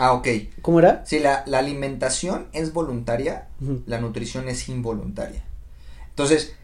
[0.00, 0.28] Ah, ok.
[0.62, 1.04] ¿Cómo era?
[1.04, 3.48] Sí, la, la alimentación es voluntaria,
[3.84, 5.44] la nutrición es involuntaria.
[6.08, 6.54] Entonces,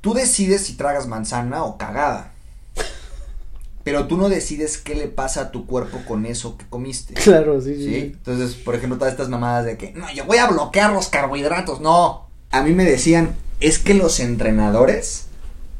[0.00, 2.32] tú decides si tragas manzana o cagada.
[3.84, 7.14] Pero tú no decides qué le pasa a tu cuerpo con eso que comiste.
[7.14, 7.60] Claro.
[7.60, 7.76] ¿Sí?
[7.76, 7.96] sí.
[8.16, 11.80] Entonces, por ejemplo, todas estas mamadas de que, no, yo voy a bloquear los carbohidratos.
[11.80, 12.26] No.
[12.50, 15.26] A mí me decían, es que los entrenadores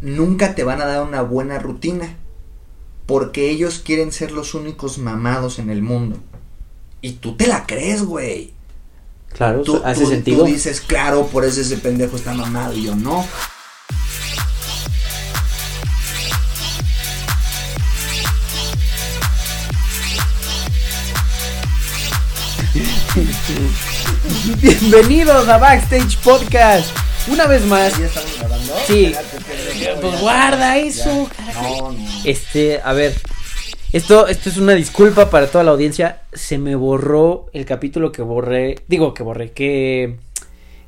[0.01, 2.15] nunca te van a dar una buena rutina.
[3.07, 6.21] Porque ellos quieren ser los únicos mamados en el mundo.
[7.03, 8.53] Y tú te la crees, güey.
[9.33, 10.39] Claro, Tú, hace tú- sentido.
[10.41, 12.77] tú dices, claro, por eso ese pendejo está mamado.
[12.77, 13.25] Y yo, no.
[24.61, 26.87] Bienvenidos a Backstage Podcast.
[27.29, 27.99] Una vez más.
[27.99, 28.75] ¿Ya estamos grabando?
[28.87, 29.13] Sí.
[30.01, 31.29] Pues guarda eso.
[31.55, 31.97] No, no.
[32.25, 33.15] Este, a ver.
[33.93, 36.23] Esto, esto es una disculpa para toda la audiencia.
[36.33, 38.77] Se me borró el capítulo que borré.
[38.89, 40.19] Digo que borré, que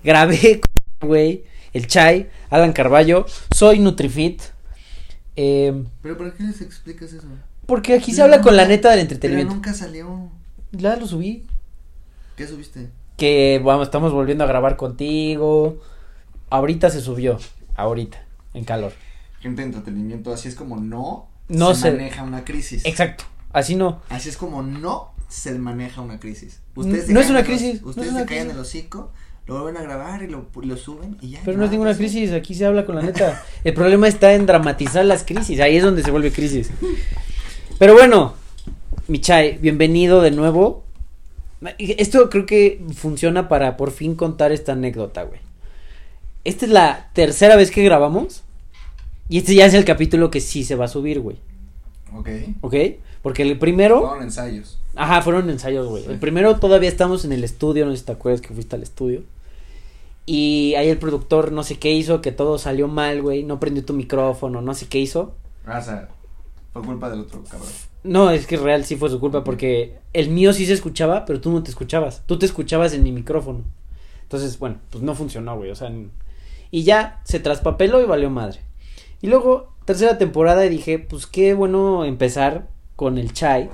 [0.05, 0.61] grabé
[1.01, 1.45] con güey.
[1.73, 3.27] El Chai, Alan Carballo.
[3.55, 4.41] Soy Nutrifit.
[5.35, 7.27] Eh, Pero ¿para qué les explicas eso?
[7.67, 9.55] porque aquí se Pero habla con la neta del Pero entretenimiento.
[9.55, 10.29] nunca salió.
[10.73, 11.47] Ya lo subí.
[12.37, 12.89] ¿Qué subiste?
[13.17, 15.81] Que vamos, estamos volviendo a grabar contigo.
[16.51, 17.39] Ahorita se subió.
[17.75, 18.23] Ahorita.
[18.53, 18.93] En calor.
[19.41, 22.85] Gente de entretenimiento, así es como no, No se, se- maneja una crisis.
[22.85, 23.25] Exacto.
[23.53, 24.01] Así no.
[24.09, 26.61] Así es como no se maneja una crisis.
[26.75, 29.13] No se es una crisis, no Ustedes es una se callan el hocico,
[29.47, 31.41] lo vuelven a grabar y lo, lo suben y ya.
[31.45, 33.43] Pero no es ninguna crisis, aquí se habla con la neta.
[33.65, 36.71] El problema está en dramatizar las crisis, ahí es donde se vuelve crisis.
[37.79, 38.35] Pero bueno,
[39.09, 40.85] Michai, bienvenido de nuevo.
[41.79, 45.41] Esto creo que funciona para por fin contar esta anécdota, güey.
[46.45, 48.43] Esta es la tercera vez que grabamos.
[49.33, 51.39] Y este ya es el capítulo que sí se va a subir, güey.
[52.15, 52.29] Ok.
[52.61, 52.75] ¿Ok?
[53.23, 54.01] Porque el primero.
[54.01, 54.79] Fueron ensayos.
[54.95, 56.05] Ajá, fueron ensayos, güey.
[56.05, 56.11] Sí.
[56.11, 58.83] El primero todavía estamos en el estudio, no sé si te acuerdas que fuiste al
[58.83, 59.23] estudio.
[60.27, 63.43] Y ahí el productor no sé qué hizo, que todo salió mal, güey.
[63.43, 65.35] No prendió tu micrófono, no sé qué hizo.
[65.65, 66.09] Ah, o sea,
[66.75, 67.71] fue culpa del otro cabrón.
[68.05, 71.41] No, es que real sí fue su culpa porque el mío sí se escuchaba, pero
[71.41, 72.23] tú no te escuchabas.
[72.27, 73.65] Tú te escuchabas en mi micrófono.
[74.25, 75.71] Entonces, bueno, pues no funcionó, güey.
[75.71, 75.91] O sea,
[76.71, 78.61] y ya se traspapeló y valió madre.
[79.23, 83.71] Y luego, tercera temporada, dije, pues qué bueno empezar con el chai.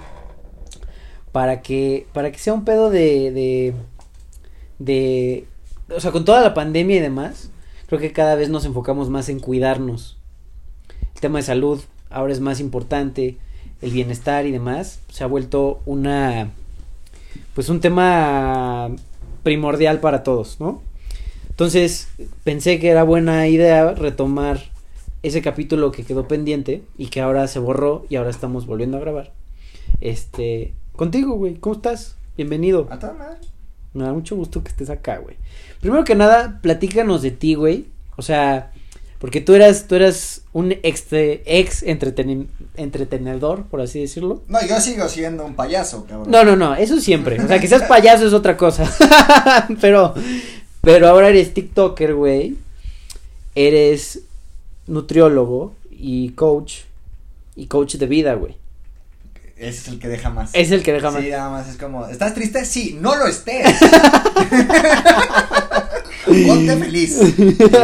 [1.32, 3.75] Para que, para que sea un pedo de, de,
[4.78, 5.47] de,
[5.94, 7.50] o sea, con toda la pandemia y demás,
[7.86, 10.19] creo que cada vez nos enfocamos más en cuidarnos.
[11.14, 11.80] El tema de salud
[12.10, 13.38] ahora es más importante,
[13.80, 16.50] el bienestar y demás, se ha vuelto una,
[17.54, 18.91] pues un tema
[19.42, 20.82] primordial para todos, ¿no?
[21.48, 22.09] Entonces,
[22.44, 24.60] pensé que era buena idea retomar
[25.22, 29.00] ese capítulo que quedó pendiente y que ahora se borró y ahora estamos volviendo a
[29.00, 29.32] grabar.
[30.00, 32.16] Este, contigo, güey, ¿cómo estás?
[32.36, 32.86] Bienvenido.
[32.90, 33.38] A toda madre.
[33.94, 35.36] Me da mucho gusto que estés acá, güey.
[35.80, 37.86] Primero que nada, platícanos de ti, güey.
[38.16, 38.70] O sea,
[39.18, 42.46] porque tú eras, tú eras un ex, ex entreteni-
[42.76, 44.42] entretenedor, por así decirlo.
[44.46, 46.30] No, yo sigo siendo un payaso, cabrón.
[46.30, 47.40] No, no, no, eso siempre.
[47.42, 48.88] O sea, que seas payaso es otra cosa.
[49.80, 50.14] pero,
[50.82, 52.56] pero ahora eres TikToker, güey.
[53.56, 54.20] Eres
[54.88, 56.81] nutriólogo y coach.
[57.54, 58.56] Y coach de vida, güey.
[59.56, 60.50] Ese es el que deja más.
[60.53, 61.21] Es el que deja más.
[61.21, 62.65] Sí, nada más es como, ¿estás triste?
[62.65, 63.66] Sí, no lo estés.
[66.47, 67.19] Ponte feliz.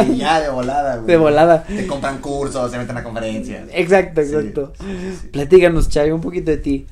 [0.07, 1.07] Y ya de volada, güey.
[1.07, 1.63] De volada.
[1.63, 3.67] Te compran cursos, se meten a conferencias.
[3.73, 4.73] Exacto, exacto.
[4.79, 5.27] sí, sí, sí.
[5.27, 6.87] Platícanos, Chay, un poquito de ti.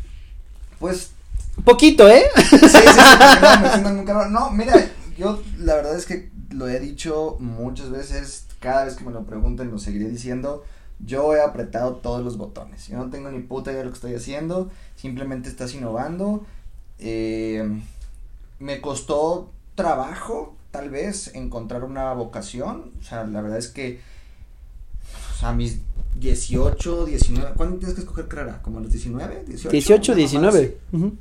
[0.80, 1.12] Pues,
[1.56, 2.24] Un poquito, ¿eh?
[2.36, 4.34] sí, sí, sí, no, me cabrón.
[4.34, 4.74] No, mira,
[5.18, 9.26] yo la verdad es que lo he dicho muchas veces, cada vez que me lo
[9.26, 10.64] preguntan lo seguiré diciendo.
[11.06, 12.88] Yo he apretado todos los botones.
[12.88, 14.72] Yo no tengo ni puta idea de lo que estoy haciendo.
[14.96, 16.46] Simplemente estás innovando.
[16.98, 17.68] Eh,
[18.60, 22.94] me costó trabajo, tal vez, encontrar una vocación.
[23.02, 24.00] O sea, la verdad es que.
[25.34, 25.80] O sea, a mis
[26.20, 27.54] 18, 19.
[27.58, 28.62] ¿Cuándo tienes que escoger carrera?
[28.62, 29.44] ¿Como a los 19?
[29.46, 30.78] 18, 18, Una mamada 19.
[30.94, 31.18] Ujú.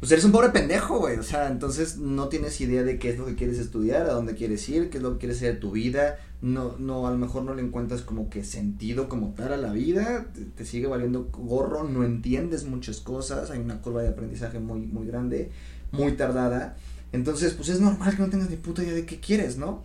[0.00, 1.16] pues eres un pobre pendejo, güey.
[1.16, 4.34] O sea, entonces no tienes idea de qué es lo que quieres estudiar, a dónde
[4.34, 6.18] quieres ir, qué es lo que quieres hacer de tu vida.
[6.42, 9.72] No, no, a lo mejor no le encuentras como que sentido como tal a la
[9.72, 10.26] vida.
[10.56, 13.52] Te, sigue valiendo gorro, no entiendes muchas cosas.
[13.52, 15.52] Hay una curva de aprendizaje muy, muy grande,
[15.92, 16.76] muy tardada.
[17.12, 19.84] Entonces, pues es normal que no tengas ni puta idea de qué quieres, ¿no?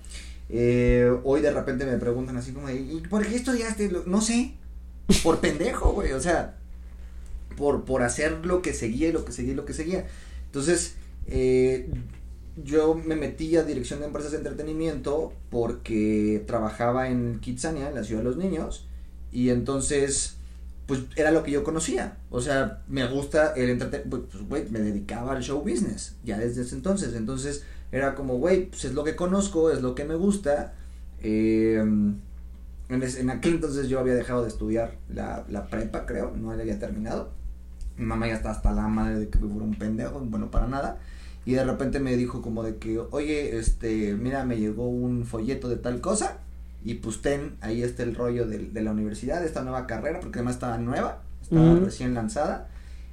[0.50, 3.92] Eh, hoy de repente me preguntan así como ¿y por qué estudiaste?
[4.08, 4.56] No sé.
[5.22, 6.14] Por pendejo, güey.
[6.14, 6.58] O sea,
[7.56, 10.08] por, por hacer lo que seguía y lo que seguía y lo que seguía.
[10.46, 10.96] Entonces,
[11.28, 11.88] eh,
[12.64, 18.04] yo me metí a dirección de empresas de entretenimiento porque trabajaba en Kitsania, en la
[18.04, 18.88] ciudad de los niños,
[19.32, 20.38] y entonces
[20.88, 22.18] pues era lo que yo conocía.
[22.32, 26.62] O sea, me gusta el entretenimiento, pues, güey, me dedicaba al show business, ya desde
[26.62, 27.14] ese entonces.
[27.14, 30.74] Entonces, era como, güey, pues es lo que conozco, es lo que me gusta.
[31.22, 31.84] Eh,
[32.90, 37.32] en, aquel entonces yo había dejado de estudiar la, la prepa, creo, no había terminado.
[37.98, 41.00] Mi mamá ya estaba hasta la madre de que fuera un pendejo, bueno, para nada.
[41.48, 45.70] Y de repente me dijo como de que, oye, este, mira, me llegó un folleto
[45.70, 46.40] de tal cosa.
[46.84, 50.20] Y pues ten, ahí está el rollo de, de la universidad, de esta nueva carrera,
[50.20, 52.68] porque además estaba nueva, estaba recién lanzada.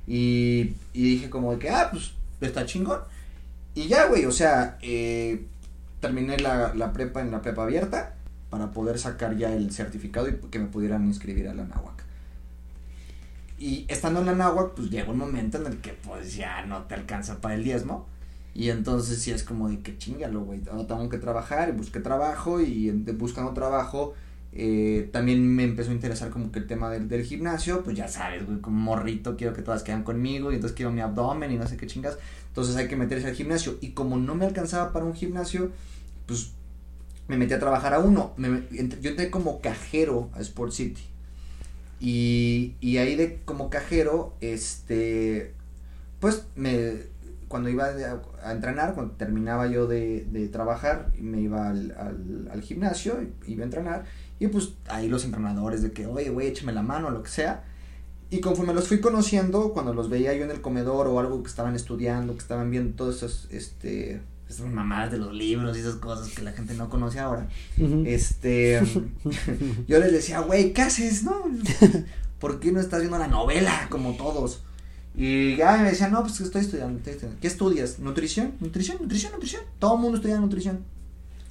[0.08, 2.98] Y, y dije como de que, ah, pues está chingón.
[3.76, 5.46] Y ya, güey, o sea, eh,
[6.00, 8.16] terminé la, la prepa en la prepa abierta
[8.50, 12.02] para poder sacar ya el certificado y que me pudieran inscribir a la náhuac.
[13.60, 16.82] Y estando en la náhuac, pues llega un momento en el que pues ya no
[16.82, 18.12] te alcanza para el diezmo.
[18.54, 20.60] Y entonces sí es como de que chingalo, güey.
[20.70, 24.14] Ahora tengo que trabajar y busqué trabajo y buscando trabajo
[24.56, 27.82] eh, también me empezó a interesar como que el tema del, del gimnasio.
[27.82, 31.00] Pues ya sabes, güey, como morrito quiero que todas quedan conmigo y entonces quiero mi
[31.00, 32.16] abdomen y no sé qué chingas.
[32.48, 33.76] Entonces hay que meterse al gimnasio.
[33.80, 35.72] Y como no me alcanzaba para un gimnasio,
[36.26, 36.52] pues
[37.26, 38.34] me metí a trabajar a uno.
[38.38, 41.02] yo entré como cajero a Sport City.
[41.98, 45.52] Y, y ahí de como cajero, este,
[46.20, 46.94] pues me,
[47.54, 47.84] cuando iba
[48.42, 53.16] a, entrenar, cuando terminaba yo de, de trabajar, me iba al, al, al, gimnasio,
[53.46, 54.04] iba a entrenar,
[54.40, 57.62] y pues ahí los entrenadores de que, oye, güey, échame la mano, lo que sea.
[58.28, 61.48] Y conforme los fui conociendo, cuando los veía yo en el comedor o algo que
[61.48, 65.94] estaban estudiando, que estaban viendo todos esos, este, esas mamadas de los libros y esas
[65.94, 67.46] cosas que la gente no conoce ahora.
[68.04, 68.82] Este,
[69.86, 71.22] yo les decía, güey, ¿qué haces?
[71.22, 71.44] No,
[72.40, 74.64] ¿por qué no estás viendo la novela como todos?
[75.16, 77.00] Y ya me decían, no, pues estoy estudiando,
[77.40, 78.00] ¿Qué estudias?
[78.00, 78.54] ¿Nutrición?
[78.60, 78.98] ¿Nutrición?
[79.00, 79.32] ¿Nutrición?
[79.32, 79.62] ¿Nutrición?
[79.78, 80.84] Todo el mundo estudia nutrición.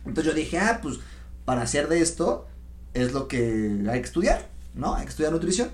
[0.06, 1.00] Entonces yo dije, ah, pues
[1.46, 2.46] para hacer de esto
[2.94, 4.96] es lo que hay que estudiar, ¿no?
[4.96, 5.70] Hay que estudiar nutrición.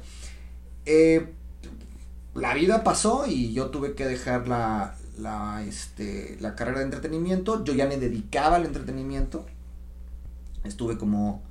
[0.85, 1.33] Eh,
[2.35, 7.63] la vida pasó y yo tuve que dejar la, la, este, la carrera de entretenimiento,
[7.63, 9.45] yo ya me dedicaba al entretenimiento,
[10.63, 11.41] estuve como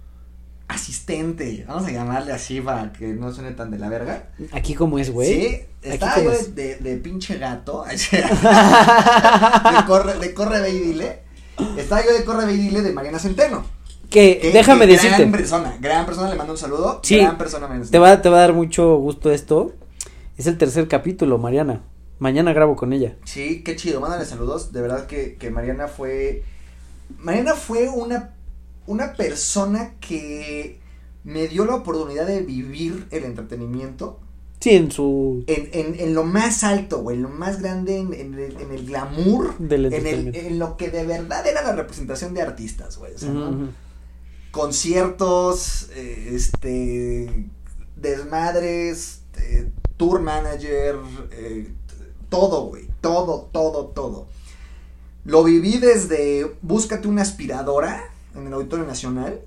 [0.68, 4.28] asistente, vamos a llamarle así para que no suene tan de la verga.
[4.52, 5.32] Aquí como es, güey.
[5.32, 11.20] Sí, estaba yo de, de, pinche gato, de corre, de corre ve y dile,
[11.76, 13.64] estaba yo de corre ve y dile de Mariana Centeno.
[14.10, 15.18] Que, déjame decirte.
[15.18, 17.00] Gran persona, gran persona, le mando un saludo.
[17.02, 17.68] Sí, gran persona.
[17.90, 19.72] Te va, te va a dar mucho gusto esto.
[20.38, 21.82] Es el tercer capítulo, Mariana.
[22.18, 23.16] Mañana grabo con ella.
[23.24, 24.72] Sí, qué chido, mándale saludos.
[24.72, 26.42] De verdad que, que Mariana fue.
[27.18, 28.30] Mariana fue una,
[28.88, 30.80] una persona que
[31.22, 34.18] me dio la oportunidad de vivir el entretenimiento.
[34.60, 35.44] Sí, en su.
[35.46, 38.72] En, en, en lo más alto, güey, en lo más grande, en, en, el, en
[38.72, 39.56] el glamour.
[39.58, 43.14] Del en, el, en lo que de verdad era la representación de artistas, güey.
[43.14, 43.68] O sea, ¿no?
[44.50, 47.46] Conciertos, eh, este.
[47.94, 50.96] Desmadres, eh, tour manager,
[51.32, 51.68] eh,
[52.28, 52.88] todo, güey.
[53.00, 54.28] Todo, todo, todo.
[55.24, 58.02] Lo viví desde búscate una aspiradora
[58.38, 59.40] en el Auditorio Nacional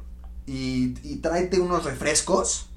[0.45, 2.67] y, y tráete unos refrescos.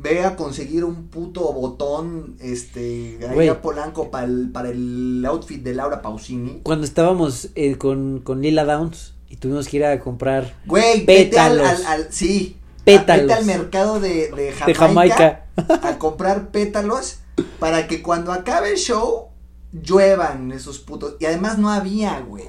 [0.00, 5.60] Ve a conseguir un puto botón, este, ahí a Polanco para el, para el outfit
[5.60, 6.60] de Laura Pausini.
[6.62, 11.66] Cuando estábamos eh, con, con Lila Downs y tuvimos que ir a comprar Güey, pétalos.
[11.66, 13.26] Al, al, sí, pétalos.
[13.26, 15.46] Vete al mercado de, de Jamaica, de Jamaica
[15.82, 17.18] a comprar pétalos
[17.58, 19.30] para que cuando acabe el show
[19.72, 21.16] lluevan esos putos.
[21.18, 22.44] Y además no había, güey.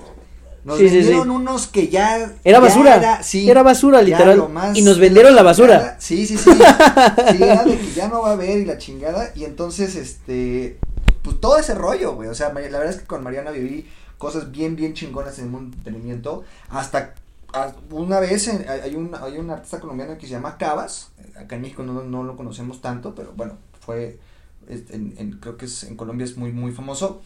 [0.63, 1.30] Nos Sí, vendieron sí.
[1.30, 2.18] unos que ya.
[2.44, 2.96] Era ya basura.
[2.98, 4.48] Era, sí, Era basura, literal.
[4.75, 5.96] Y nos vendieron la basura.
[6.00, 6.50] Sí, sí, sí.
[6.51, 9.32] Sí, era de que ya no va a haber y la chingada.
[9.36, 10.78] Y entonces, este.
[11.22, 12.30] Pues todo ese rollo, güey.
[12.30, 13.88] O sea, la verdad es que con Mariana viví
[14.18, 16.44] cosas bien, bien chingonas en el mundo entretenimiento.
[16.70, 17.13] Hasta.
[17.54, 21.12] a- Una vez en- hay, un, hay un artista colombiano que se llama Cabas.
[21.38, 24.20] Acá en México no, no lo conocemos tanto, pero bueno, fue.
[24.68, 27.22] en- en- creo que es, en Colombia es muy, muy famoso.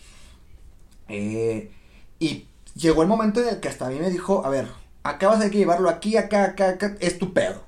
[1.09, 1.71] Eh,
[2.19, 4.67] y llegó el momento en el que hasta a mí me dijo, a ver,
[5.03, 7.63] acá vas a que llevarlo aquí, acá, acá, acá, es tu pedo.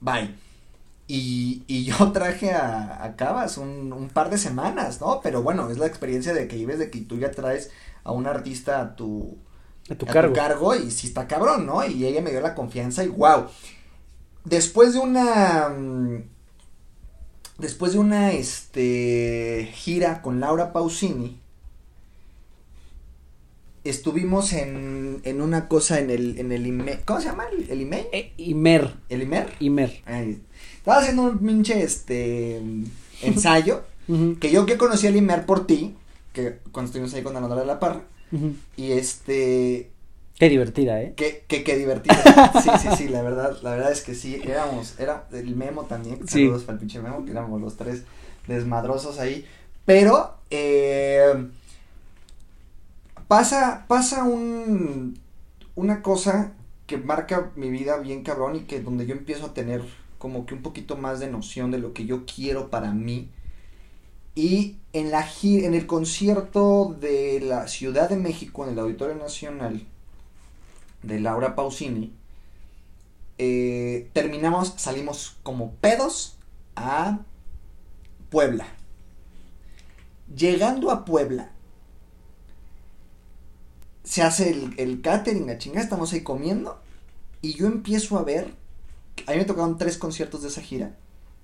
[0.00, 0.34] Bye.
[1.06, 5.20] Y, y yo traje a, a Cabas un, un par de semanas, ¿no?
[5.22, 7.70] Pero bueno, es la experiencia de que vives de que tú ya traes
[8.04, 9.38] a un artista a tu,
[9.90, 10.28] A tu a cargo.
[10.28, 11.84] tu cargo y sí está cabrón, ¿no?
[11.86, 13.46] Y ella me dio la confianza y wow.
[14.44, 16.24] Después de una mm,
[17.58, 21.40] después de una este gira con Laura Pausini
[23.84, 27.44] estuvimos en, en una cosa en el en el IME, ¿cómo se llama?
[27.52, 28.06] el, el IME?
[28.12, 28.94] Eh, Imer.
[29.08, 29.48] ¿El IMER?
[29.60, 30.02] Imer.
[30.06, 30.40] Ay,
[30.76, 32.60] estaba haciendo un pinche este
[33.22, 33.82] ensayo
[34.40, 35.94] que yo que conocí al IMER por ti,
[36.32, 38.02] que cuando estuvimos ahí con Ana Laura de la Parra
[38.76, 39.90] y este.
[40.38, 41.12] Qué divertida, ¿eh?
[41.16, 42.14] Qué, qué, qué divertida.
[42.62, 46.26] Sí, sí, sí, la verdad, la verdad es que sí, éramos, era el memo también,
[46.26, 46.44] Sí.
[46.44, 48.04] saludos para el pinche memo, que éramos los tres
[48.46, 49.44] desmadrosos ahí,
[49.84, 51.30] pero, eh,
[53.30, 55.16] pasa, pasa un,
[55.76, 56.52] una cosa
[56.88, 59.84] que marca mi vida bien cabrón y que donde yo empiezo a tener
[60.18, 63.28] como que un poquito más de noción de lo que yo quiero para mí.
[64.34, 69.86] Y en la en el concierto de la Ciudad de México en el Auditorio Nacional
[71.04, 72.12] de Laura Pausini,
[73.38, 76.36] eh, terminamos, salimos como pedos
[76.74, 77.20] a
[78.28, 78.66] Puebla.
[80.34, 81.52] Llegando a Puebla,
[84.10, 86.82] se hace el, el catering, la chingada, estamos ahí comiendo,
[87.42, 88.52] y yo empiezo a ver,
[89.28, 90.96] a mí me tocaron tres conciertos de esa gira,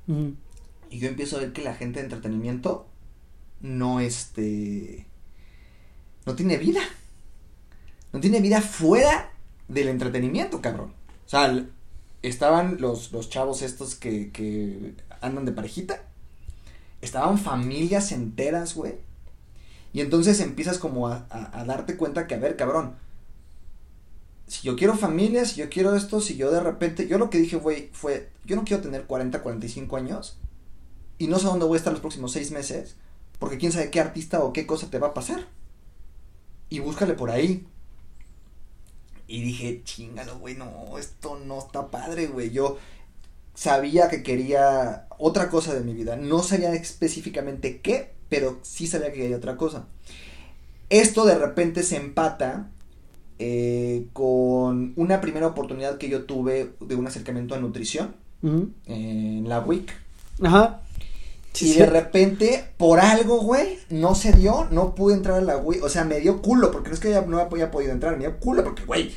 [0.08, 2.88] y yo empiezo a ver que la gente de entretenimiento
[3.60, 5.06] no este
[6.26, 6.80] no tiene vida.
[8.12, 9.30] No tiene vida fuera
[9.68, 10.92] del entretenimiento, cabrón.
[11.24, 11.66] O sea,
[12.22, 16.02] estaban los, los chavos estos que, que andan de parejita.
[17.00, 18.94] Estaban familias enteras, güey.
[19.96, 22.96] Y entonces empiezas como a, a- darte cuenta que, a ver, cabrón.
[24.46, 27.38] Si yo quiero familia, si yo quiero esto, si yo de repente, yo lo que
[27.38, 30.38] dije, güey, fue, yo no quiero tener 40, 45 años
[31.18, 32.96] y no sé dónde voy a estar los próximos seis meses,
[33.38, 35.46] porque quién sabe qué artista o qué cosa te va a pasar.
[36.68, 37.66] Y búscale por ahí.
[39.28, 42.50] Y dije, chingalo, güey, no, esto no está padre, güey.
[42.50, 42.78] Yo
[43.54, 46.16] sabía que quería otra cosa de mi vida.
[46.16, 49.86] No sabía específicamente qué, pero sí sabía que quería otra cosa.
[50.90, 52.68] Esto de repente se empata
[53.38, 58.70] eh, con una primera oportunidad que yo tuve de un acercamiento a nutrición Ujú.
[58.86, 59.92] en la WIC.
[60.42, 60.80] Ajá.
[61.52, 61.78] Sí, y sí.
[61.80, 65.82] de repente, por algo, güey, no se dio, no pude entrar a la WIC.
[65.82, 68.24] O sea, me dio culo, porque no es que ya no había podido entrar, me
[68.24, 69.10] dio culo, porque, güey,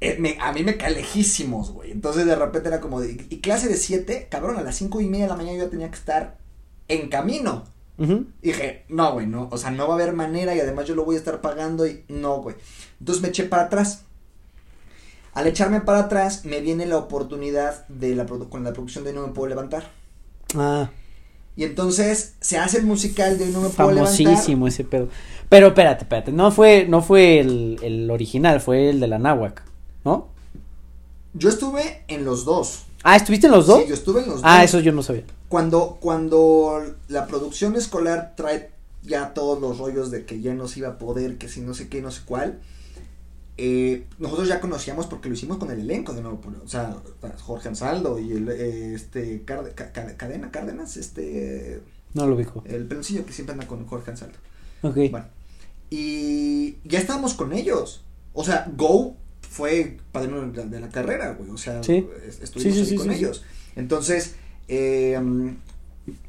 [0.00, 1.90] eh, me- a mí me cae lejísimos, güey.
[1.92, 5.08] Entonces, de repente era como, de, y clase de 7, cabrón, a las cinco y
[5.08, 6.36] media de la mañana yo ya tenía que estar
[6.88, 7.64] en camino.
[7.96, 10.94] Y dije, no, güey, no, o sea, no va a haber manera y además yo
[10.96, 12.56] lo voy a estar pagando y no, güey.
[12.98, 14.02] Entonces me eché para atrás.
[15.32, 19.26] Al echarme para atrás, me viene la oportunidad de la con la producción de No
[19.26, 19.90] Me Puedo Levantar.
[20.56, 20.90] Ah,
[21.56, 24.16] Y entonces se hace el musical de No Me Puedo Levantar.
[24.16, 25.08] famosísimo ese pedo.
[25.48, 29.62] Pero espérate, espérate, no fue, no fue el, el original, fue el de la náhuac,
[30.04, 30.28] ¿no?
[31.32, 32.86] Yo estuve en los dos.
[33.06, 33.82] Ah, ¿estuviste en los dos?
[33.82, 34.64] Sí, yo estuve en los ah, dos.
[34.64, 35.24] eso yo no sabía.
[35.48, 38.70] Cuando, cuando la producción escolar trae
[39.02, 41.74] ya todos los rollos de que ya no se iba a poder, que si no
[41.74, 42.60] sé qué, no sé cuál,
[43.58, 46.96] eh, nosotros ya conocíamos porque lo hicimos con el elenco de nuevo, o sea,
[47.42, 51.82] Jorge Ansaldo y el, eh, este, Cadena, Cárdenas, este,
[52.14, 52.64] No lo ubico.
[52.64, 54.38] el peloncillo que siempre anda con Jorge Ansaldo.
[54.80, 54.96] Ok.
[55.10, 55.26] Bueno,
[55.90, 58.02] y ya estábamos con ellos.
[58.32, 59.14] O sea, Go
[59.54, 61.48] fue padrino de la, de la carrera, güey.
[61.50, 62.04] O sea, Sí.
[62.26, 63.44] es- estuvimos Sí, sí, ahí con ellos.
[63.76, 64.34] Entonces,
[64.66, 65.16] eh,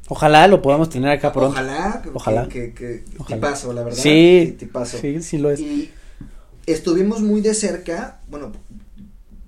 [0.08, 1.50] Ojalá lo podamos tener acá pronto.
[1.50, 2.48] ojalá, que- Ojalá.
[2.48, 3.36] que, que, Ojalá.
[3.36, 3.98] tipazo, la verdad.
[4.00, 4.54] Sí.
[4.58, 4.98] tipazo.
[4.98, 5.58] Sí, sí lo es.
[5.60, 5.90] Y
[6.66, 8.52] estuvimos muy de cerca, bueno,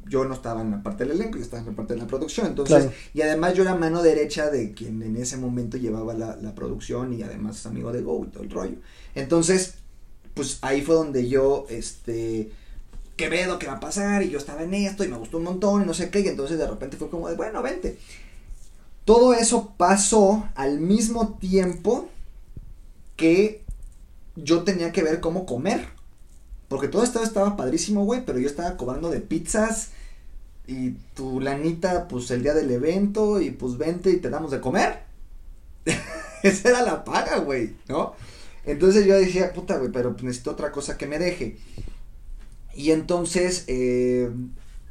[0.09, 2.07] yo no estaba en la parte del elenco, yo estaba en la parte de la
[2.07, 2.93] producción, entonces, Claro.
[3.15, 7.13] y además yo era mano derecha de quien en ese momento llevaba la, la producción
[7.13, 8.77] y además es amigo de Go y todo el rollo.
[9.15, 9.75] Entonces,
[10.35, 12.51] pues ahí fue donde yo, este,
[13.19, 13.59] ¿qué veo?
[13.59, 14.23] ¿Qué va a pasar?
[14.23, 16.29] Y yo estaba en esto y me gustó un montón y no sé qué, y
[16.29, 17.99] entonces de repente fue como de, bueno, vente.
[19.05, 22.09] Todo eso pasó al mismo tiempo
[23.17, 23.63] que
[24.37, 25.89] yo tenía que ver cómo comer.
[26.69, 29.91] Porque todo esto estaba padrísimo, güey, pero yo estaba cobrando de pizzas
[30.67, 34.61] y tu lanita, pues el día del evento y pues vente y te damos de
[34.61, 35.03] comer.
[36.43, 38.15] Esa era la paga, güey, ¿no?
[38.65, 41.57] Entonces yo decía, puta, güey, pero necesito otra cosa que me deje.
[42.75, 44.31] Y entonces eh,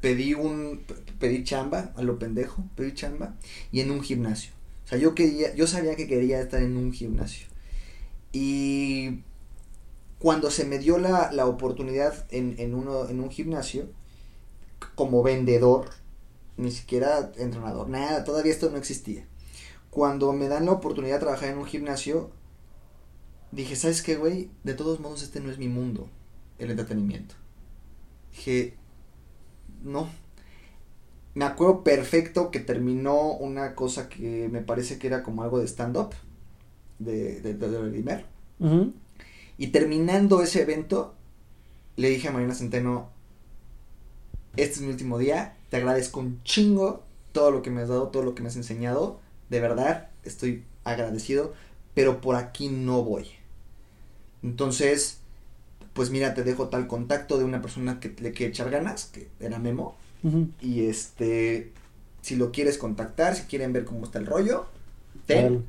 [0.01, 0.83] pedí un,
[1.19, 3.35] pedí chamba, a lo pendejo, pedí chamba
[3.71, 4.51] y en un gimnasio.
[4.85, 7.47] O sea, yo quería, yo sabía que quería estar en un gimnasio.
[8.31, 9.21] Y
[10.19, 13.89] cuando se me dio la, la oportunidad en, en, uno, en un gimnasio,
[14.95, 15.89] como vendedor,
[16.55, 19.25] ni siquiera entrenador, nada, todavía esto no existía.
[19.89, 22.31] Cuando me dan la oportunidad de trabajar en un gimnasio,
[23.51, 24.49] dije, ¿sabes qué, güey?
[24.63, 26.09] De todos modos, este no es mi mundo,
[26.59, 27.35] el entretenimiento.
[28.37, 28.75] Dije,
[29.83, 30.09] no.
[31.35, 35.67] Me acuerdo perfecto que terminó una cosa que me parece que era como algo de
[35.67, 36.11] stand-up,
[36.99, 38.25] de, de.
[39.57, 41.13] Y terminando ese evento,
[41.95, 43.09] le dije a Marina Centeno,
[44.55, 48.07] este es mi último día, te agradezco un chingo todo lo que me has dado,
[48.07, 51.53] todo lo que me has enseñado, de verdad, estoy agradecido,
[51.93, 53.27] pero por aquí no voy.
[54.43, 55.19] Entonces,
[55.97, 59.29] pues mira, te dejo tal contacto de una persona que le quiere echar ganas, que
[59.39, 59.95] era Memo,
[60.61, 61.71] y este,
[62.21, 64.67] si lo quieres contactar, si quieren ver cómo está el rollo,
[65.25, 65.65] ten,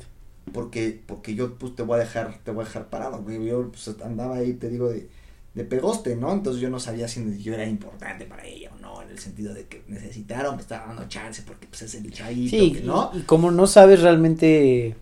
[0.53, 3.71] porque, porque yo pues te voy a dejar, te voy a dejar parado, güey, yo
[3.71, 5.09] pues andaba ahí, te digo, de,
[5.55, 6.33] de pegoste, ¿no?
[6.33, 9.55] Entonces yo no sabía si yo era importante para ella o no, en el sentido
[9.55, 13.11] de que necesitaron, me estaba dando chance, porque pues es el chavito, Sí, que no.
[13.15, 14.97] y, y como no sabes realmente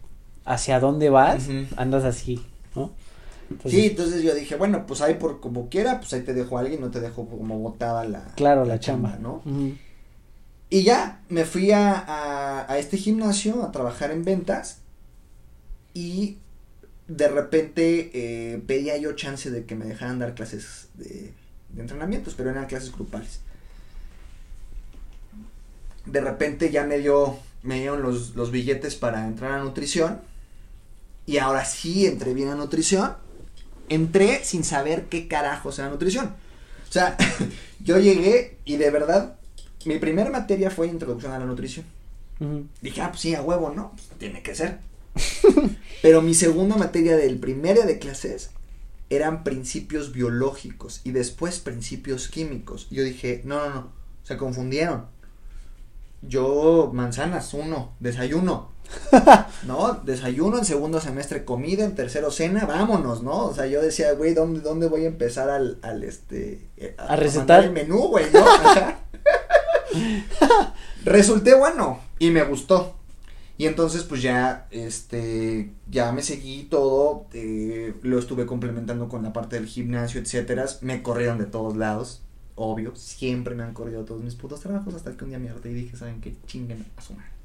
[0.45, 2.45] hacia dónde vas, andas así.
[3.51, 6.57] Entonces, Sí, entonces yo dije, bueno, pues ahí por como quiera, pues ahí te dejo
[6.59, 9.43] a alguien, no te dejo como botada la, Claro, la, chamba, ¿no?
[10.69, 14.79] Y ya, me fui a, a, a este gimnasio a trabajar en ventas
[15.95, 16.39] y
[17.07, 21.33] de repente eh, pedía yo chance de que me dejaran dar clases de,
[21.69, 23.41] de entrenamientos, pero eran clases grupales.
[26.05, 30.21] De repente ya me dio, me dieron los, los billetes para entrar a nutrición
[31.27, 33.17] y ahora sí entré bien a nutrición.
[33.89, 36.35] Entré sin saber qué carajos era nutrición.
[36.89, 37.17] O sea,
[37.81, 39.37] yo llegué y de verdad
[39.87, 41.87] mi primera materia fue introducción a la nutrición.
[42.83, 43.93] Dije, ah, pues sí, a huevo, ¿no?
[43.93, 44.81] Pues tiene que ser.
[46.03, 48.51] Pero mi segunda materia del primer día de clases
[49.09, 52.89] eran principios biológicos y después principios químicos.
[52.91, 55.07] Yo dije, no, no, no, se confundieron.
[56.23, 58.73] Yo, manzanas, uno, desayuno.
[59.67, 59.95] ¿No?
[60.05, 63.47] Desayuno, en segundo semestre comida, en tercero cena, vámonos, ¿no?
[63.47, 66.69] O sea, yo decía, güey, ¿dónde, ¿dónde voy a empezar al, al este...
[66.99, 67.65] A recetar.
[67.65, 68.45] el menú, güey, ¿no?
[71.05, 72.97] Resulté bueno y me gustó.
[73.59, 79.33] Y entonces pues ya, este, ya me seguí todo, eh, lo estuve complementando con la
[79.33, 80.67] parte del gimnasio, etcétera.
[80.83, 82.23] Me corrieron de todos lados,
[82.55, 85.71] obvio, siempre me han corrido todos mis putos trabajos hasta que un día me harté
[85.71, 86.37] y dije, ¿saben qué?
[86.47, 87.36] Chinguen a su madre.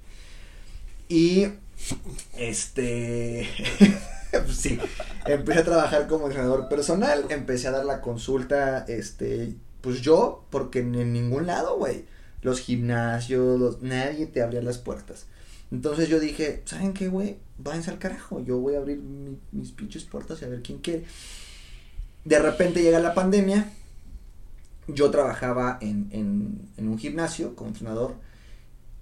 [1.11, 1.49] Y,
[2.37, 3.45] este,
[4.31, 4.79] pues sí,
[5.25, 10.79] empecé a trabajar como entrenador personal, empecé a dar la consulta, este, pues yo, porque
[10.79, 12.05] en, ningún lado, güey,
[12.43, 15.25] los gimnasios, nadie te abría las puertas.
[15.69, 17.39] Entonces yo dije, ¿saben qué, güey?
[17.57, 20.77] Váyanse al carajo, yo voy a abrir mi- mis pinches puertas y a ver quién
[20.77, 21.03] quiere.
[22.23, 23.69] De repente llega la pandemia,
[24.87, 26.07] yo trabajaba en,
[26.77, 28.15] en un gimnasio como entrenador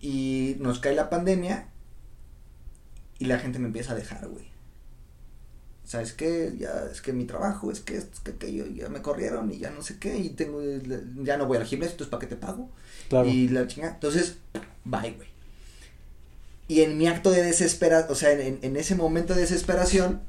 [0.01, 1.67] y nos cae la pandemia
[3.19, 4.45] y la gente me empieza a dejar, güey.
[5.83, 6.53] ¿Sabes qué?
[6.57, 9.57] Ya es que mi trabajo, es que esto, es que aquello, ya me corrieron y
[9.57, 10.61] ya no sé qué, y tengo,
[11.23, 12.69] ya no voy al gimnasio, entonces ¿para qué te pago?
[13.09, 13.27] Claro.
[13.27, 13.95] Y la chingada.
[13.95, 14.37] Entonces,
[14.85, 15.27] bye, güey.
[16.67, 20.21] Y en mi acto de desesperación, o sea, en, ese momento de desesperación,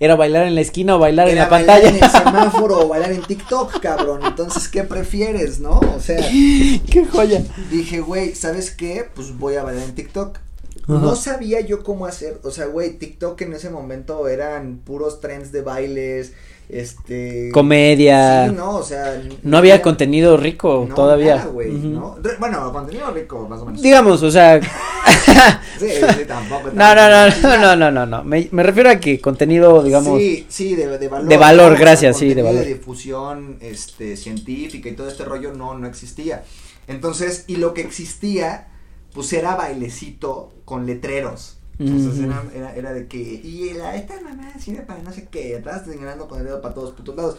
[0.00, 1.96] Era bailar en la esquina o bailar en la bailar pantalla.
[1.96, 4.22] en el semáforo o bailar en TikTok, cabrón.
[4.26, 5.78] Entonces, ¿qué prefieres, no?
[5.78, 7.44] O sea, ¡Qué joya!
[7.70, 9.08] dije, güey, ¿sabes qué?
[9.14, 10.40] Pues voy a bailar en TikTok.
[10.88, 10.98] Ajá.
[11.00, 15.50] No sabía yo cómo hacer, o sea, güey, TikTok en ese momento eran puros trends
[15.52, 16.32] de bailes,
[16.68, 17.50] este...
[17.52, 18.48] Comedia.
[18.48, 19.22] Sí, no, o sea...
[19.42, 21.36] No había contenido rico no, todavía.
[21.36, 21.70] nada, güey.
[21.72, 22.16] ¿no?
[22.22, 23.82] Re- Bueno, contenido rico, más o menos.
[23.82, 24.60] Digamos, o sea,
[25.78, 26.70] Sí, sí, tampoco.
[26.74, 28.24] no, no, no, no, no, no, no, no.
[28.24, 31.28] Me, me refiero a que contenido, digamos, Sí, sí, de, de valor.
[31.28, 32.64] De valor, gracias, sí, de valor.
[32.64, 36.44] De difusión este, científica y todo este rollo no, no existía.
[36.88, 38.68] Entonces, y lo que existía,
[39.16, 41.56] pues era bailecito con letreros.
[41.78, 45.56] Entonces era, era, era de que, y la, esta mamá sirve para no sé qué,
[45.56, 47.38] atrás señalando con el dedo para todos putos lados.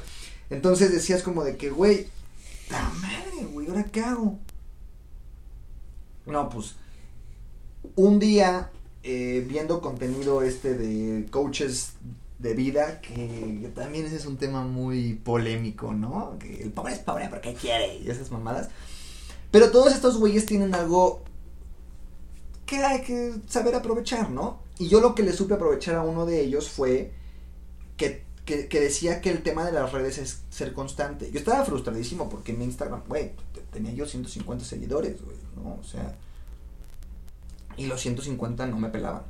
[0.50, 2.08] Entonces decías como de que, güey,
[2.72, 4.40] la madre, güey, ¿ahora qué hago?
[6.26, 6.74] No, pues,
[7.96, 8.72] un día
[9.04, 11.92] eh, viendo contenido este de coaches
[12.40, 16.40] de vida, que también ese es un tema muy polémico, ¿no?
[16.40, 18.70] Que el pobre es pobre porque quiere y esas mamadas.
[19.52, 21.24] Pero todos estos güeyes tienen algo
[22.68, 24.60] que hay que saber aprovechar, ¿no?
[24.78, 27.12] Y yo lo que le supe aprovechar a uno de ellos fue
[27.98, 31.32] que, que, que decía que el tema de las redes es ser constante.
[31.32, 35.80] Yo estaba frustradísimo porque en Instagram, güey, te- tenía yo 150 seguidores, güey, ¿no?
[35.82, 36.16] O sea,
[37.78, 39.24] y los 150 no me pelaban.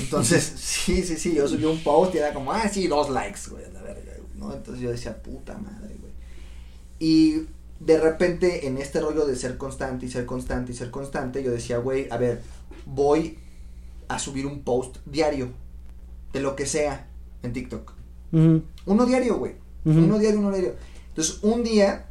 [0.00, 3.40] Entonces, sí, sí, sí, yo subí un post y era como, ah, sí, dos likes,
[3.50, 4.52] güey, a la verga, ¿no?
[4.52, 6.12] Entonces yo decía, puta madre, güey.
[6.98, 7.46] Y
[7.80, 11.52] de repente, en este rollo de ser constante y ser constante y ser constante, yo
[11.52, 12.42] decía, güey, a ver,
[12.88, 13.38] voy
[14.08, 15.52] a subir un post diario,
[16.32, 17.08] de lo que sea,
[17.42, 17.92] en TikTok.
[18.32, 19.54] Uno diario, güey.
[19.84, 20.74] Uno diario, uno diario.
[21.08, 22.06] Entonces, un día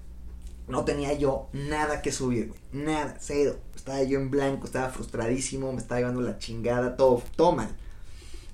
[0.67, 2.59] no tenía yo nada que subir, güey.
[2.71, 3.57] Nada, cero.
[3.75, 7.69] Estaba yo en blanco, estaba frustradísimo, me estaba llevando la chingada, todo, todo mal.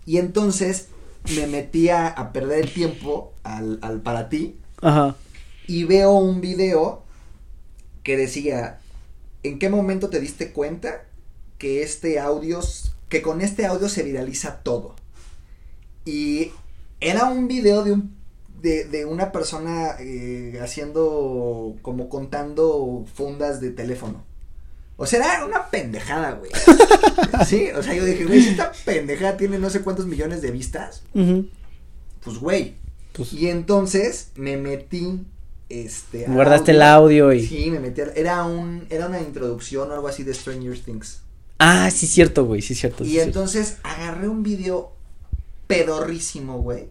[0.05, 0.89] Y entonces
[1.36, 5.15] me metí a, a perder el tiempo al, al para ti ajá,
[5.67, 7.03] y veo un video
[8.03, 8.79] que decía,
[9.43, 11.05] ¿en qué momento te diste cuenta
[11.63, 12.60] que este audio,
[13.08, 14.95] que con este audio se viraliza todo?
[16.04, 16.52] Y
[16.99, 18.13] era un video de un,
[18.62, 24.26] de, de una persona eh, haciendo, como contando fundas de teléfono.
[24.97, 26.52] O sea, era una pendejada, güey.
[27.47, 30.52] sí, o sea, yo dije, güey, si esta pendejada tiene no sé cuántos millones de
[30.52, 32.73] vistas, pues, güey.
[33.13, 35.21] Pues, Y entonces me metí,
[35.69, 36.26] este.
[36.28, 37.47] guardaste el audio y.
[37.47, 41.22] Sí, me metí, era un, era una introducción o algo así de Stranger Things.
[41.60, 43.04] Ah, sí, cierto, güey, sí, cierto.
[43.04, 43.28] sí, Y cierto.
[43.30, 44.94] entonces agarré un video
[45.68, 46.88] pedorrísimo, güey,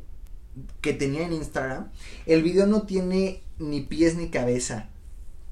[0.81, 1.91] que tenía en Instagram.
[2.27, 4.89] El video no tiene ni pies ni cabeza.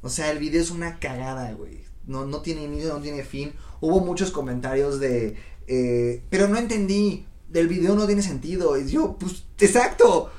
[0.03, 1.81] O sea, el video es una cagada, güey.
[2.07, 3.53] No, no tiene inicio, no tiene fin.
[3.81, 7.27] Hubo muchos comentarios de, eh, pero no entendí.
[7.49, 8.79] Del video no tiene sentido.
[8.81, 10.31] Y yo, pues, exacto.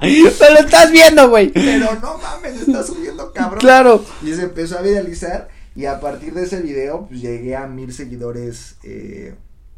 [0.00, 1.48] Pero lo estás viendo, güey.
[1.52, 3.60] Pero no mames, está subiendo cabrón.
[3.60, 4.04] Claro.
[4.22, 5.48] Y se empezó a viralizar.
[5.74, 9.34] Y a partir de ese video, pues llegué a mil seguidores eh,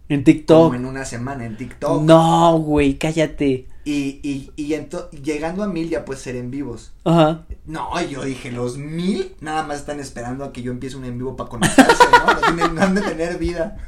[0.08, 0.74] En como TikTok.
[0.74, 2.02] en una semana en TikTok.
[2.02, 3.66] No, güey, cállate.
[3.84, 6.92] Y, y, y ento- llegando a mil ya pues ser en vivos.
[7.04, 7.46] Ajá.
[7.64, 11.16] No, yo dije, los mil nada más están esperando a que yo empiece un en
[11.16, 12.34] vivo para conectarse, ¿no?
[12.34, 13.78] No tienen no han de tener vida.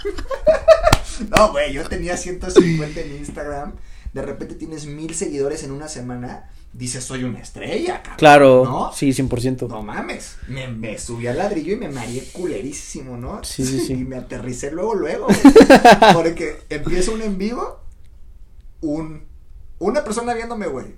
[1.37, 3.75] no, güey, yo tenía 150 en Instagram.
[4.15, 6.51] De repente tienes mil seguidores en una semana.
[6.73, 8.17] Dices, soy una estrella, cabrón.
[8.19, 8.65] Claro.
[8.65, 8.93] ¿No?
[8.95, 9.69] Sí, 100%.
[9.69, 13.45] No mames, me, me subí al ladrillo y me mareé culerísimo, ¿no?
[13.45, 13.93] Sí, sí, sí.
[13.93, 15.27] Y me aterricé luego, luego.
[16.15, 17.79] Porque empiezo un en vivo,
[18.81, 19.25] un,
[19.89, 20.95] una persona viéndome, güey.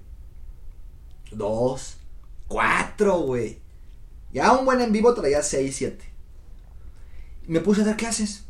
[1.30, 1.96] Dos,
[2.48, 3.60] cuatro, güey.
[4.32, 6.04] Ya un buen en vivo traía seis, siete.
[7.46, 8.44] Me puse a dar clases.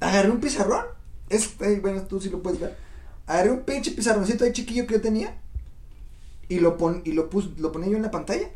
[0.00, 0.84] Agarré un pizarrón.
[1.28, 2.76] Es, eh, bueno, tú sí lo puedes ver.
[3.26, 5.40] Agarré un pinche pizarroncito ahí chiquillo que yo tenía.
[6.48, 8.48] Y lo pon, y lo pus, lo ponía yo en la pantalla.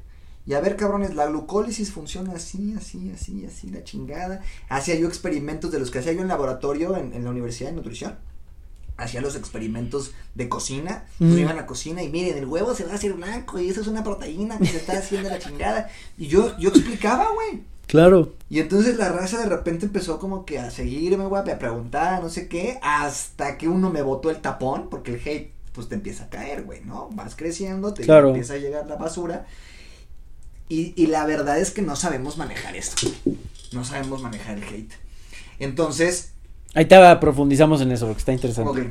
[0.46, 4.42] Y a ver, cabrones, la glucólisis funciona así, así, así, así, la chingada.
[4.68, 7.76] Hacía yo experimentos de los que hacía yo en laboratorio en, en la Universidad de
[7.76, 8.18] Nutrición.
[8.96, 11.04] Hacía los experimentos de cocina.
[11.18, 11.38] Pues Mm.
[11.38, 13.80] iban a la cocina y miren, el huevo se va a hacer blanco y eso
[13.80, 15.90] es una proteína que se está haciendo la chingada.
[16.18, 17.62] Y yo, yo explicaba, güey.
[17.86, 18.32] Claro.
[18.48, 22.28] Y entonces la raza de repente empezó como que a seguirme, güey, a preguntar, no
[22.30, 26.24] sé qué, hasta que uno me botó el tapón, porque el hate, pues te empieza
[26.24, 27.08] a caer, güey, ¿no?
[27.12, 28.28] Vas creciendo, te Claro.
[28.28, 29.46] empieza a llegar la basura.
[30.68, 33.08] Y, y la verdad es que no sabemos manejar esto.
[33.72, 34.92] No sabemos manejar el hate.
[35.58, 36.31] Entonces,
[36.74, 38.80] Ahí te profundizamos en eso porque está interesante.
[38.80, 38.86] ok.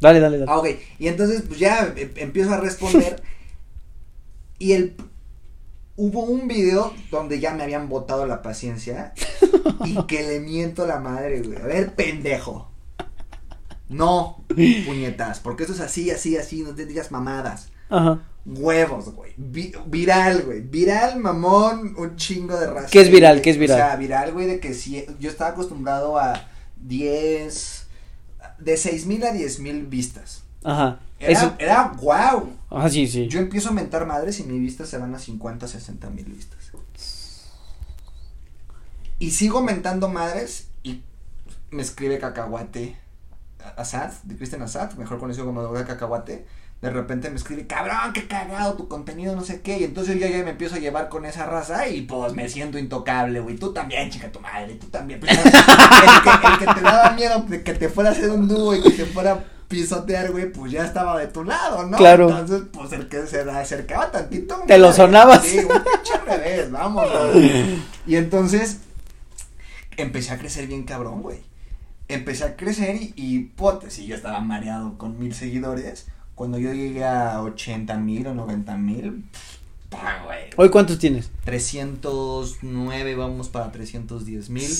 [0.00, 0.50] Dale, dale, dale.
[0.50, 0.68] Ah, ok.
[0.98, 3.22] Y entonces, pues ya em- empiezo a responder.
[4.58, 4.94] y el.
[5.96, 9.12] Hubo un video donde ya me habían botado la paciencia.
[9.84, 11.56] y que le miento la madre, güey.
[11.56, 12.70] A ver, pendejo.
[13.88, 14.44] No,
[14.86, 15.40] puñetas.
[15.40, 16.62] Porque eso es así, así, así.
[16.62, 17.68] No te digas mamadas.
[17.90, 18.20] Ajá.
[18.44, 19.32] Huevos, güey.
[19.36, 20.60] Vi- viral, güey.
[20.62, 22.88] Viral, mamón, un chingo de raza.
[22.90, 23.34] ¿Qué es viral?
[23.36, 23.42] güey.
[23.42, 23.76] ¿Qué es viral?
[23.80, 26.48] O sea, viral, güey, de que si yo estaba acostumbrado a
[26.84, 27.86] 10,
[28.58, 30.44] de 6 mil a 10 mil vistas.
[30.62, 31.00] Ajá.
[31.18, 31.54] Era, Eso.
[31.58, 32.52] era wow.
[32.70, 33.28] Ajá, sí, sí.
[33.28, 36.60] Yo empiezo a mentar madres y mis vistas se van a 50, 60 mil vistas.
[39.18, 41.02] Y sigo mentando madres y
[41.70, 42.96] me escribe cacahuate
[43.76, 46.46] Asad, de Cristian Asad, mejor conocido como Doble Cacahuate.
[46.80, 49.78] De repente me escribe, cabrón, qué cagado tu contenido, no sé qué.
[49.78, 52.78] Y entonces yo ya me empiezo a llevar con esa raza y pues me siento
[52.78, 53.56] intocable, güey.
[53.56, 55.18] Tú también, chica tu madre, tú también.
[55.18, 58.46] Pues, el, que, el que te daba miedo de que te fuera a hacer un
[58.46, 61.96] dúo y que te fuera a pisotear, güey, pues ya estaba de tu lado, ¿no?
[61.96, 62.28] Claro.
[62.28, 64.62] Entonces, pues el que se acercaba tantito.
[64.66, 65.44] Te lo sonabas.
[65.44, 67.80] Sí, un pinche revés, güey.
[68.06, 68.80] Y entonces
[69.96, 71.38] empecé a crecer bien cabrón, güey.
[72.08, 76.08] Empecé a crecer y, y pote, sí, yo estaba mareado con mil seguidores.
[76.34, 79.24] Cuando yo llegué a 80 mil o 90 mil.
[80.56, 81.30] ¿Hoy cuántos tienes?
[81.44, 84.70] 309, vamos para 310 mil.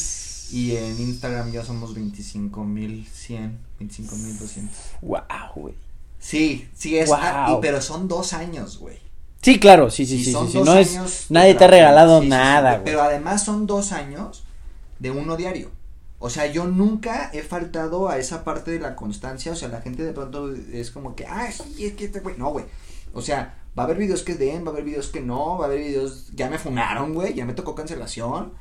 [0.51, 4.77] Y en Instagram ya somos 25 mil 100, 25 mil 200.
[5.03, 5.21] Wow,
[5.55, 5.75] güey.
[6.19, 7.09] Sí, sí es.
[7.09, 7.19] Wow.
[7.21, 8.99] ah, y- pero son dos años, güey.
[9.43, 11.65] Sí, claro, sí, sí, Sí, sí, son sí, dos No es, años de nadie te
[11.65, 12.73] ha regalado Sí, nada, güey.
[12.81, 12.85] güey.
[12.85, 14.43] Pero además son dos años
[14.99, 15.71] de uno diario.
[16.25, 19.53] O sea, yo nunca he faltado a esa parte de la constancia.
[19.53, 22.39] O sea, la gente de pronto es como que, ah, sí, es que este güey.
[22.39, 22.65] No, güey.
[23.13, 25.67] O sea, va a haber videos que den, va a haber videos que no, va
[25.67, 26.31] a haber videos.
[26.35, 27.35] Ya me funaron, güey.
[27.35, 28.55] Ya me tocó cancelación.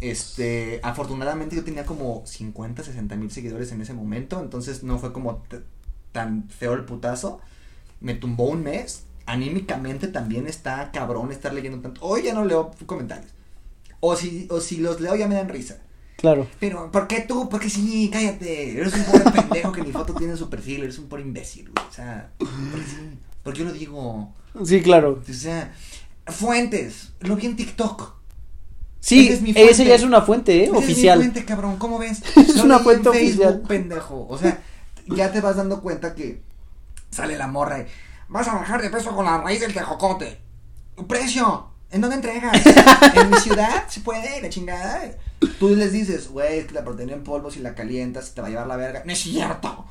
[0.00, 4.40] Este, afortunadamente yo tenía como 50, 60 mil seguidores en ese momento.
[4.40, 5.42] Entonces no fue como
[6.12, 7.42] tan feo el putazo.
[8.00, 9.04] Me tumbó un mes.
[9.26, 12.00] Anímicamente también está cabrón estar leyendo tanto.
[12.00, 13.30] Hoy ya no leo comentarios.
[14.00, 15.82] O si, o si los leo ya me dan risa.
[16.20, 16.46] Claro.
[16.60, 17.48] Pero, ¿por qué tú?
[17.48, 18.78] Porque sí, cállate.
[18.78, 20.82] Eres un pobre pendejo que ni foto tiene en su perfil.
[20.82, 21.86] Eres un pobre imbécil, güey.
[21.88, 23.18] O sea, porque sí.
[23.42, 24.32] Porque yo lo digo.
[24.64, 25.22] Sí, claro.
[25.28, 25.72] O sea,
[26.26, 27.12] fuentes.
[27.20, 28.14] Lo vi en TikTok.
[29.00, 30.64] Sí, Esa es mi ya es una fuente, ¿eh?
[30.64, 31.18] Esa es mi Oficial.
[31.18, 31.76] fuente, cabrón.
[31.78, 32.22] ¿Cómo ves?
[32.36, 33.62] Es Lo una fuente en Facebook, oficial.
[33.66, 34.26] pendejo.
[34.28, 34.62] O sea,
[35.06, 36.42] ya te vas dando cuenta que
[37.10, 37.86] sale la morra y
[38.28, 40.38] vas a bajar de peso con la raíz del tejocote.
[41.08, 42.60] Precio, ¿en dónde entregas?
[43.16, 43.84] ¿En mi ciudad?
[43.88, 44.42] ¿Se puede?
[44.42, 45.10] La chingada.
[45.58, 48.48] Tú les dices, güey, es que la proteína en polvo, si la calientas, te va
[48.48, 49.02] a llevar la verga.
[49.04, 49.86] No es cierto.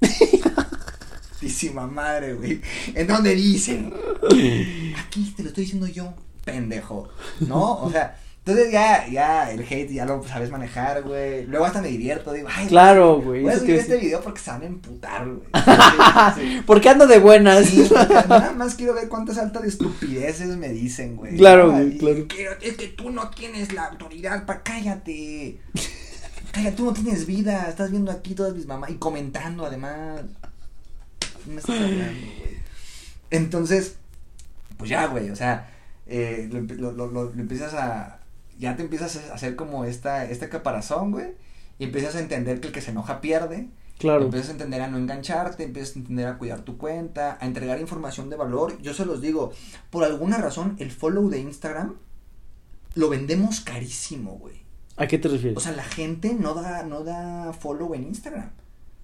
[1.90, 2.60] Madre, güey.
[2.94, 3.92] ¿En dónde dicen?
[4.98, 7.08] Aquí te lo estoy diciendo yo, pendejo.
[7.40, 7.82] ¿No?
[7.82, 11.46] O sea, entonces ya, ya, el hate ya lo sabes manejar, güey.
[11.46, 13.42] Luego hasta me divierto, digo, ay, Claro, güey.
[13.42, 15.48] Voy a subir te- este video porque se van a emputar, güey.
[16.36, 16.62] Sí, sí.
[16.64, 17.66] Porque ando de buenas.
[17.66, 17.88] Sí,
[18.28, 21.36] nada más quiero ver cuántas altas estupideces me dicen, güey.
[21.36, 22.24] Claro, güey, claro.
[22.28, 25.58] quiero- es que tú no tienes la autoridad para cállate.
[26.52, 27.66] Cállate, tú no tienes vida.
[27.68, 30.20] Estás viendo aquí todas mis mamás y comentando además.
[31.44, 32.02] ¿Qué me estás hablando,
[32.38, 32.56] güey?
[33.30, 33.96] Entonces,
[34.76, 35.68] pues ya, güey, o sea,
[36.06, 36.60] eh, lo,
[36.92, 38.15] lo- lo- lo empiezas a.
[38.58, 41.34] Ya te empiezas a hacer como esta, este caparazón, güey.
[41.78, 43.68] Y empiezas a entender que el que se enoja pierde.
[43.98, 44.24] Claro.
[44.24, 47.80] Empiezas a entender a no engancharte, empiezas a entender a cuidar tu cuenta, a entregar
[47.80, 48.80] información de valor.
[48.82, 49.52] Yo se los digo,
[49.90, 51.96] por alguna razón, el follow de Instagram
[52.94, 54.56] lo vendemos carísimo, güey.
[54.96, 55.56] ¿A qué te refieres?
[55.58, 58.50] O sea, la gente no da, no da follow en Instagram.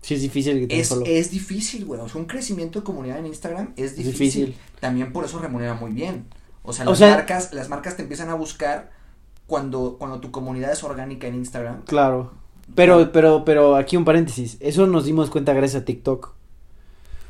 [0.00, 1.04] sí, es difícil que te Es, follow.
[1.06, 2.00] es difícil, güey.
[2.00, 4.46] O sea, un crecimiento de comunidad en Instagram es Es difícil.
[4.46, 4.56] difícil.
[4.80, 6.26] También por eso remunera muy bien.
[6.62, 8.90] O sea, O las sea- marcas, las marcas te empiezan a buscar
[9.52, 11.82] cuando, cuando tu comunidad es orgánica en Instagram.
[11.82, 12.30] Claro.
[12.74, 14.56] Pero, pero, pero aquí un paréntesis.
[14.60, 16.30] Eso nos dimos cuenta gracias a TikTok.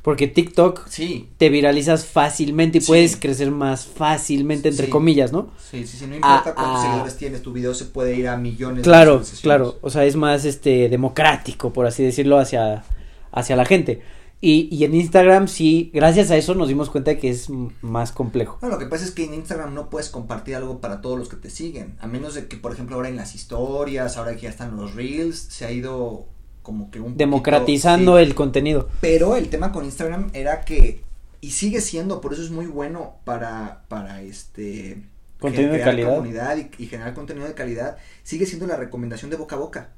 [0.03, 2.87] Porque TikTok Sí, te viralizas fácilmente y Sí.
[2.87, 4.93] puedes crecer más fácilmente, entre Sí.
[4.93, 5.49] comillas, ¿no?
[5.59, 6.07] sí, sí, sí.
[6.07, 6.83] No importa Ah, cuántos ah.
[6.85, 9.79] seguidores tienes, tu video se puede ir a millones de Claro, claro.
[9.81, 12.85] O sea, es más este democrático, por así decirlo, hacia,
[13.33, 14.01] hacia la gente.
[14.45, 17.49] Y, y en Instagram sí, gracias a eso nos dimos cuenta que es
[17.81, 18.59] más complejo.
[18.61, 21.29] No, lo que pasa es que en Instagram no puedes compartir algo para todos los
[21.29, 21.97] que te siguen.
[22.01, 24.97] A menos de que, por ejemplo, ahora en las historias, ahora que ya están los
[24.97, 26.27] reels, se ha ido
[26.63, 28.25] como que un poquito- Democratizando sí.
[28.25, 28.89] el contenido.
[29.01, 31.05] Pero el tema con Instagram era que,
[31.41, 35.05] y sigue siendo, por eso es muy bueno para, para este...
[35.39, 36.17] Contenido de calidad.
[36.17, 39.91] comunidad y, y generar contenido de calidad, sigue siendo la recomendación de boca a boca.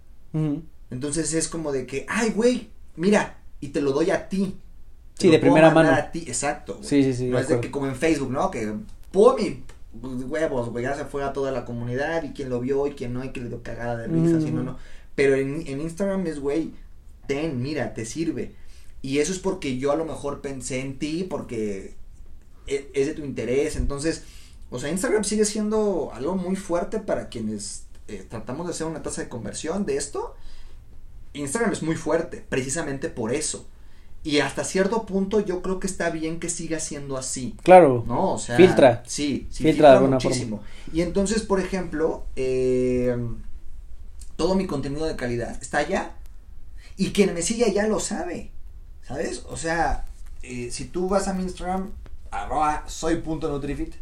[0.91, 4.55] Entonces es como de que, ay, güey, mira, y te lo doy a ti.
[5.19, 5.91] Sí, de primera mano.
[5.91, 6.75] A ti, exacto.
[6.75, 6.89] güey.
[6.89, 7.27] Sí, sí, sí.
[7.29, 8.51] no es de que como en Facebook, ¿no?
[8.51, 8.73] Que
[9.13, 9.63] pum y
[10.01, 12.93] pues, huevos, güey, ya se fue a toda la comunidad y quien lo vio y
[12.93, 14.65] quien no y que le dio cagada de risa, no, Mm.
[14.65, 14.79] no.
[15.15, 16.73] Pero en, en Instagram es, güey,
[17.29, 18.53] ten, mira, te sirve.
[19.03, 21.95] Y eso es porque yo a lo mejor pensé en ti porque
[22.67, 23.77] e- es de tu interés.
[23.77, 24.25] Entonces,
[24.71, 29.03] o sea, Instagram sigue siendo algo muy fuerte para quienes eh, tratamos de hacer una
[29.03, 30.35] tasa de conversión de esto.
[31.35, 33.67] Instagram es muy fuerte, precisamente por eso.
[34.23, 37.57] Y hasta cierto punto yo creo que está bien que siga siendo así.
[37.63, 38.05] Claro.
[38.07, 38.33] ¿No?
[38.33, 38.57] O sea.
[38.57, 39.03] Filtra.
[39.07, 40.63] Sí, sí, Filtra de filtra, alguna muchísimo.
[40.93, 43.17] Y entonces, por ejemplo, eh,
[44.37, 46.13] todo mi contenido de calidad está allá.
[46.97, 48.51] Y quien me sigue allá lo sabe.
[49.07, 49.45] ¿Sabes?
[49.51, 50.07] O sea,
[50.43, 51.91] eh, si tú vas a mi Instagram,
[52.31, 53.95] arroba soy punto nutrifit,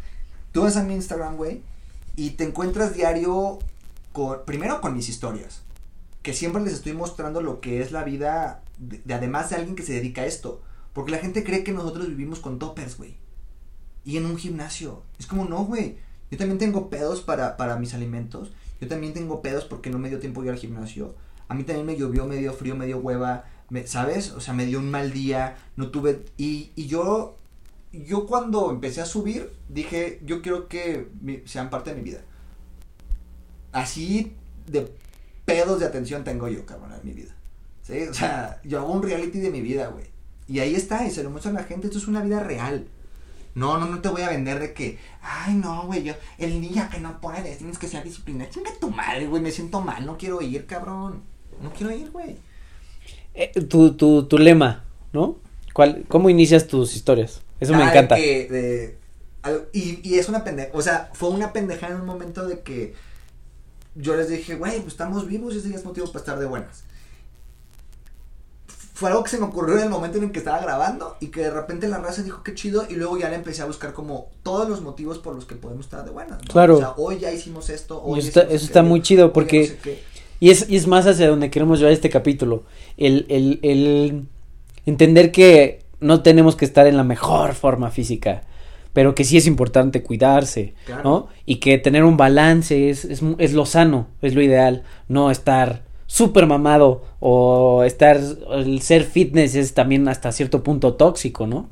[0.53, 1.63] tú vas a mi Instagram, güey,
[2.17, 3.59] y te encuentras diario
[4.13, 5.63] con, primero con mis historias,
[6.23, 9.77] que siempre les estoy mostrando lo que es la vida de, de además de alguien
[9.77, 10.63] que se dedica a esto.
[10.93, 13.17] Porque la gente cree que nosotros vivimos con toppers, güey.
[14.05, 15.03] Y en un gimnasio.
[15.19, 15.99] Es como, no, güey.
[16.31, 18.53] Yo también tengo pedos para, para mis alimentos.
[18.81, 21.15] Yo también tengo pedos porque no me dio tiempo de ir al gimnasio.
[21.49, 23.45] A mí también me llovió, me dio frío, me dio hueva.
[23.87, 24.33] ¿Sabes?
[24.33, 25.57] O sea, me dio un mal día.
[25.77, 26.25] No tuve...
[26.37, 27.39] Y, y yo...
[27.93, 31.09] Yo cuando empecé a subir, dije, yo quiero que
[31.45, 32.23] sean parte de mi vida.
[33.71, 34.35] Así
[34.67, 34.95] de
[35.45, 37.35] pedos de atención tengo yo, cabrón, en mi vida.
[37.83, 38.03] ¿Sí?
[38.09, 40.07] O sea, yo hago un reality de mi vida, güey.
[40.49, 42.87] Y ahí está, y se lo muestro a la gente, esto es una vida real.
[43.55, 46.89] No, no, no te voy a vender de que, ay, no, güey, yo, el día
[46.91, 48.51] que no puedes, tienes que ser disciplinado.
[48.51, 51.23] Chinga tu madre, güey, me siento mal, no quiero ir, cabrón.
[51.63, 52.37] No quiero ir, güey.
[53.35, 55.37] Eh, tu, tu, tu lema, ¿no?
[55.75, 57.43] ¿Cuál, ¿Cómo inicias tus historias?
[57.61, 58.17] Eso me Ah, de encanta.
[58.17, 58.99] que- de-
[59.43, 62.61] al- y, y es una pendeja, o sea, fue una pendeja en un momento de
[62.61, 62.95] que
[63.95, 66.85] yo les dije, güey, pues estamos vivos y ese es motivo para estar de buenas.
[68.95, 71.29] Fue algo que se me ocurrió en el momento en el que estaba grabando y
[71.29, 73.93] que de repente la raza dijo qué chido y luego ya le empecé a buscar
[73.93, 76.39] como todos los motivos por los que podemos estar de buenas.
[76.41, 76.53] ¿no?
[76.53, 76.77] Claro.
[76.77, 79.61] O sea, hoy ya hicimos esto, hoy eso está- eso está aquello, muy chido porque-
[79.63, 80.03] no sé qué.
[80.41, 82.65] Y es, y es más hacia donde queremos llevar este capítulo.
[82.97, 84.27] El, el, el
[84.87, 88.43] entender que no tenemos que estar en la mejor forma física,
[88.93, 91.03] pero que sí es importante cuidarse, Claro.
[91.05, 91.29] ¿no?
[91.47, 95.83] Y que tener un balance es, es, es lo sano, es lo ideal, no estar
[96.07, 98.21] súper mamado o estar,
[98.53, 101.69] el ser fitness es también hasta cierto punto tóxico, ¿no?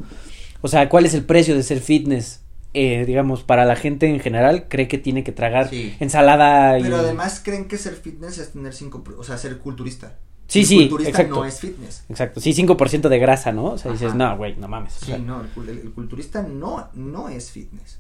[0.63, 2.41] O sea, ¿cuál es el precio de ser fitness?
[2.73, 5.95] Eh, digamos, para la gente en general, cree que tiene que tragar Sí.
[6.01, 6.83] ensalada y...
[6.85, 10.17] Pero además creen que ser fitness es tener cinco, o sea, ser culturista.
[10.51, 11.37] Sí, el sí, culturista exacto.
[11.37, 12.05] no es fitness.
[12.09, 13.65] Exacto, sí, 5% de grasa, ¿no?
[13.67, 14.97] O sea, dices, no, güey, no mames.
[14.97, 17.99] o Sí, sea, no, el, el- culturista no, no es fitness.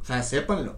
[0.00, 0.76] O sea, sépanlo.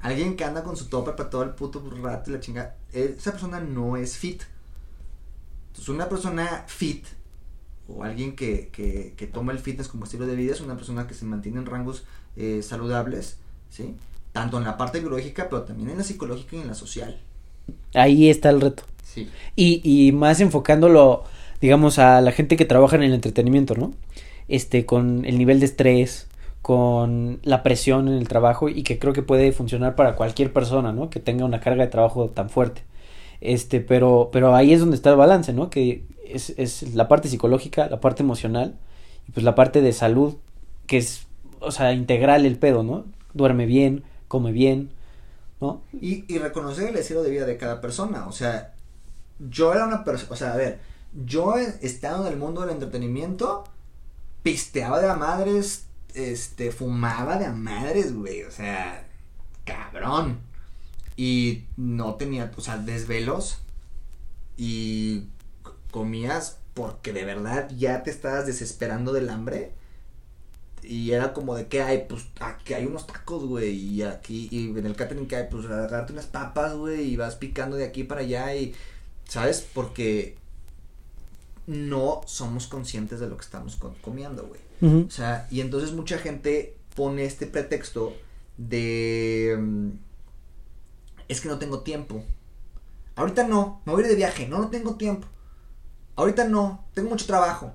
[0.00, 3.30] Alguien que anda con su topper para todo el puto rato y la chingada, esa
[3.32, 4.42] persona no es fit.
[5.68, 7.06] Entonces, una persona fit
[7.88, 11.06] o alguien que, que, que toma el fitness como estilo de vida es una persona
[11.06, 12.04] que se mantiene en rangos
[12.36, 13.38] eh, saludables,
[13.70, 13.94] ¿sí?
[14.32, 17.20] Tanto en la parte biológica, pero también en la psicológica y en la social.
[17.94, 18.82] Ahí está el reto.
[19.14, 19.28] Sí.
[19.54, 21.24] Y, y más enfocándolo,
[21.60, 23.92] digamos, a la gente que trabaja en el entretenimiento, ¿no?
[24.48, 26.26] Este, con el nivel de estrés,
[26.64, 30.92] con la presión en el trabajo y que creo que puede funcionar para cualquier persona,
[30.92, 31.10] ¿no?
[31.10, 32.82] Que tenga una carga de trabajo tan fuerte.
[33.40, 35.68] Este, pero, pero ahí es donde está el balance, ¿no?
[35.68, 38.76] Que es, es la parte psicológica, la parte emocional
[39.28, 40.36] y pues la parte de salud,
[40.86, 41.26] que es,
[41.60, 43.04] o sea, integral el pedo, ¿no?
[43.34, 44.90] Duerme bien, come bien,
[45.60, 45.82] ¿no?
[45.92, 48.26] Y, y reconocer el estilo de vida de cada persona.
[48.26, 48.73] O sea,
[49.38, 50.80] yo era una persona, o sea, a ver,
[51.24, 53.64] yo estando en el mundo del entretenimiento,
[54.42, 58.42] pisteaba de a madres, este, fumaba de a madres, güey.
[58.44, 59.06] O sea,
[59.64, 60.40] cabrón.
[61.16, 63.58] Y no tenía, o sea, desvelos.
[64.56, 65.28] Y
[65.90, 69.72] comías porque de verdad ya te estabas desesperando del hambre.
[70.82, 73.70] Y era como de que hay, pues aquí hay unos tacos, güey.
[73.70, 77.12] Y aquí, y en el catering que hay, pues agarrarte unas papas, güey.
[77.12, 78.54] Y vas picando de aquí para allá.
[78.54, 78.74] Y,
[79.28, 79.66] ¿sabes?
[79.74, 80.36] Porque
[81.66, 84.60] no somos conscientes de lo que estamos co- comiendo, güey.
[85.06, 88.12] O sea, y entonces mucha gente pone este pretexto
[88.58, 89.56] de...
[89.58, 89.88] mm,
[91.28, 92.22] Es que no tengo tiempo.
[93.16, 95.26] Ahorita no, me voy a ir de viaje, no, no tengo tiempo.
[96.16, 97.72] Ahorita no, tengo mucho trabajo.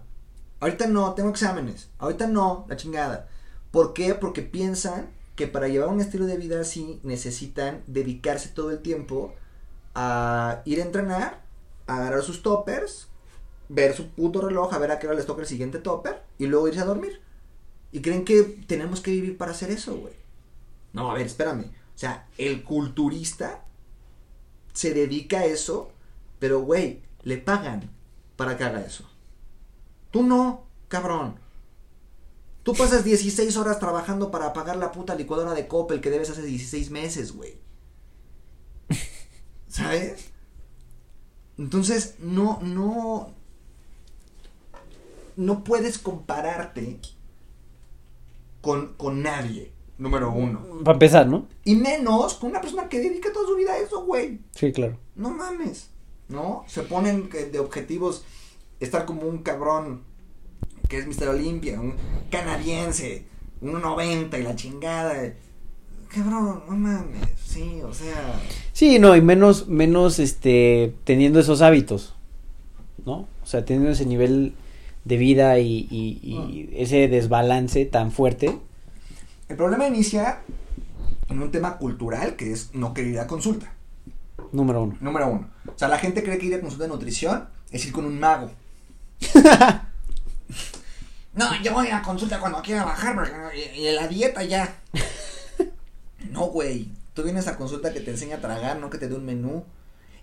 [0.59, 1.89] Ahorita no, tengo exámenes.
[1.97, 3.27] Ahorita no, la chingada.
[3.71, 4.13] ¿Por qué?
[4.13, 9.33] Porque piensan que para llevar un estilo de vida así necesitan dedicarse todo el tiempo
[10.01, 11.41] a ir a entrenar,
[11.85, 13.09] a agarrar sus toppers,
[13.67, 16.45] ver su puto reloj, a ver a qué hora les toca el siguiente topper y
[16.45, 17.21] luego irse a dormir.
[17.91, 20.13] Y creen que tenemos que vivir para hacer eso, güey.
[20.93, 21.65] No, a ver, espérame.
[21.65, 23.65] O sea, el culturista
[24.71, 25.91] se dedica a eso,
[26.39, 27.89] pero, güey, le pagan
[28.38, 29.03] para que haga eso.
[30.12, 31.35] Tú no, cabrón.
[32.63, 36.43] Tú pasas 16 horas trabajando para pagar la puta licuadora de Coppel que debes hace
[36.43, 37.57] 16 meses, güey.
[39.69, 40.32] ¿Sabes?
[41.58, 43.34] Entonces, no, no.
[45.36, 46.99] No puedes compararte
[48.62, 50.84] con, con nadie, número uno.
[50.84, 51.47] Para empezar, ¿no?
[51.63, 54.41] Y menos con una persona que dedica toda su vida a eso, güey.
[54.51, 54.97] Sí, claro.
[55.15, 55.89] No mames.
[56.27, 56.65] ¿No?
[56.67, 58.23] Se ponen de objetivos
[58.79, 60.03] estar como un cabrón
[60.88, 61.29] que es Mr.
[61.29, 61.95] Olympia, un
[62.29, 63.25] canadiense,
[63.62, 65.34] 1.90 y la chingada.
[66.13, 67.21] Cabrón, no mames.
[67.45, 68.33] Sí, o sea.
[68.73, 72.15] Sí, no, y menos, menos, este, teniendo esos hábitos,
[73.05, 73.27] ¿no?
[73.43, 74.53] O sea, teniendo ese nivel
[75.05, 78.57] de vida y, y- y ese desbalance tan fuerte.
[79.47, 80.39] El problema inicia
[81.29, 83.71] en un tema cultural que es no querer ir a consulta.
[84.51, 84.97] Número uno.
[85.01, 85.49] Número uno.
[85.67, 88.19] O sea, la gente cree que ir a consulta de nutrición es ir con un
[88.19, 88.51] mago.
[91.35, 94.75] no, yo voy a consulta cuando quiera bajar porque- y, y la dieta ya.
[96.31, 96.91] no, güey.
[97.13, 99.65] Tú vienes a consulta que te enseña a tragar, no que te dé un menú.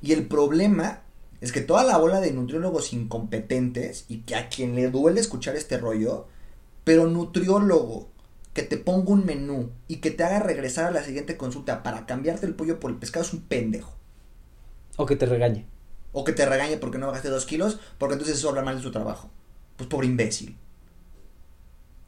[0.00, 1.02] Y el problema
[1.40, 5.56] es que toda la bola de nutriólogos incompetentes y que a quien le duele escuchar
[5.56, 6.26] este rollo,
[6.84, 8.08] pero nutriólogo
[8.54, 12.06] que te ponga un menú y que te haga regresar a la siguiente consulta para
[12.06, 13.94] cambiarte el pollo por el pescado es un pendejo.
[14.96, 15.66] O que te regañe.
[16.12, 18.82] O que te regañe porque no bajaste dos kilos, porque entonces eso habla mal de
[18.82, 19.28] su trabajo.
[19.76, 20.56] Pues pobre imbécil.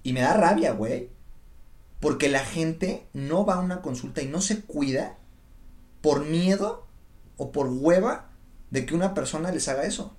[0.02, 1.10] Y me da rabia, güey.
[2.00, 5.18] Porque la gente no va a una consulta y no se cuida
[6.00, 6.86] por miedo
[7.36, 8.30] o por hueva
[8.70, 10.14] de que una persona les haga eso.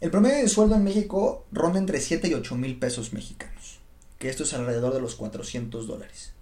[0.00, 3.80] El promedio de sueldo en México ronda entre 7 y 8 mil pesos mexicanos.
[4.18, 6.32] Que esto es alrededor de los 400 dólares.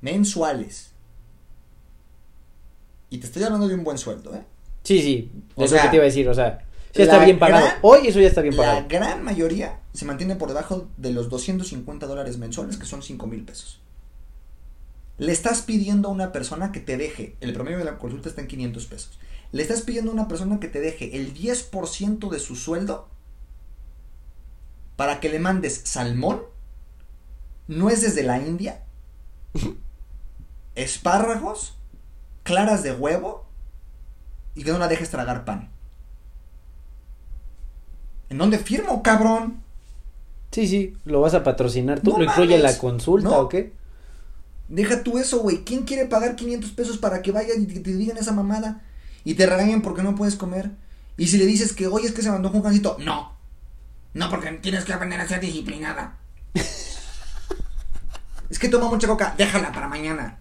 [0.00, 0.92] Mensuales.
[3.08, 4.44] Y te estoy hablando de un buen sueldo, ¿eh?
[4.82, 7.04] Sí, sí, O es lo sea, que te iba a decir, o sea, sí la
[7.04, 7.64] está bien pagado.
[7.66, 8.86] gran- Hoy eso ya está bien La pagado.
[8.88, 13.44] gran mayoría se mantiene por debajo de los 250 dólares mensuales, que son 5 mil
[13.44, 13.80] pesos.
[15.18, 18.40] Le estás pidiendo a una persona que te deje, el promedio de la consulta está
[18.40, 19.18] en 500 pesos.
[19.52, 23.08] Le estás pidiendo a una persona que te deje el 10% de su sueldo
[24.96, 26.42] para que le mandes salmón,
[27.68, 28.82] nueces de la India,
[30.74, 31.76] espárragos,
[32.42, 33.46] claras de huevo
[34.54, 35.70] y que no la dejes tragar pan.
[38.30, 39.60] ¿En dónde firmo, cabrón?
[40.52, 42.72] Sí, sí, lo vas a patrocinar tú, No lo incluye mames.
[42.72, 43.38] la consulta No.
[43.40, 43.72] o qué?
[44.68, 45.64] Deja tú eso, güey.
[45.64, 48.82] ¿Quién quiere pagar 500 pesos para que vaya y te, te digan esa mamada?
[49.24, 50.70] Y te regañan porque no puedes comer.
[51.16, 53.36] Y si le dices que hoy es que se mandó un gancito, no.
[54.14, 56.16] No, porque tienes que aprender a ser disciplinada.
[58.48, 60.38] es que toma mucha coca, déjala para mañana.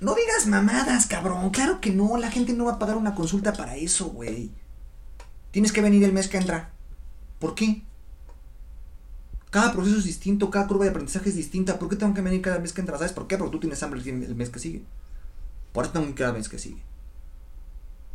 [0.00, 1.50] No digas mamadas, cabrón.
[1.50, 4.50] Claro que no, la gente no va a pagar una consulta para eso, güey.
[5.52, 6.72] Tienes que venir el mes que entra.
[7.38, 7.82] ¿Por qué?
[9.50, 11.78] Cada proceso es distinto, cada curva de aprendizaje es distinta.
[11.78, 12.96] ¿Por qué tengo que venir cada mes que entra?
[12.96, 13.36] ¿Sabes por qué?
[13.36, 14.82] Porque tú tienes hambre el mes que sigue.
[15.72, 16.82] Por eso tengo que ir cada mes que sigue.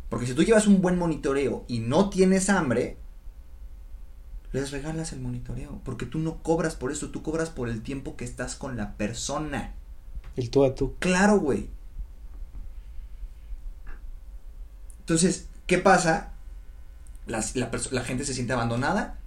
[0.08, 2.96] Porque si tú llevas un buen monitoreo y no tienes hambre,
[4.52, 5.80] les regalas el monitoreo.
[5.84, 8.96] Porque tú no cobras por eso, tú cobras por el tiempo que estás con la
[8.96, 9.74] persona.
[10.34, 10.96] El tú a tú.
[10.98, 11.68] Claro, güey.
[15.00, 16.32] Entonces, ¿qué pasa?
[17.28, 17.44] La,
[17.90, 19.18] la gente se siente abandonada.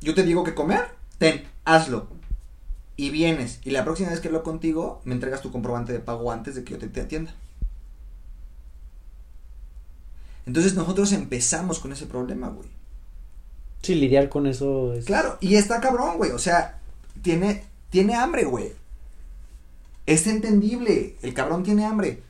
[0.00, 0.84] Yo te digo que comer,
[1.18, 2.08] ten, hazlo.
[2.96, 3.60] Y vienes.
[3.64, 6.64] Y la próxima vez que lo contigo, me entregas tu comprobante de pago antes de
[6.64, 7.34] que yo te, te atienda.
[10.44, 12.68] Entonces nosotros empezamos con ese problema, güey.
[13.82, 15.04] Sí, lidiar con eso es...
[15.04, 16.32] Claro, y está cabrón, güey.
[16.32, 16.80] O sea,
[17.22, 18.72] tiene, tiene hambre, güey.
[20.06, 21.16] Es entendible.
[21.22, 22.22] El cabrón tiene hambre.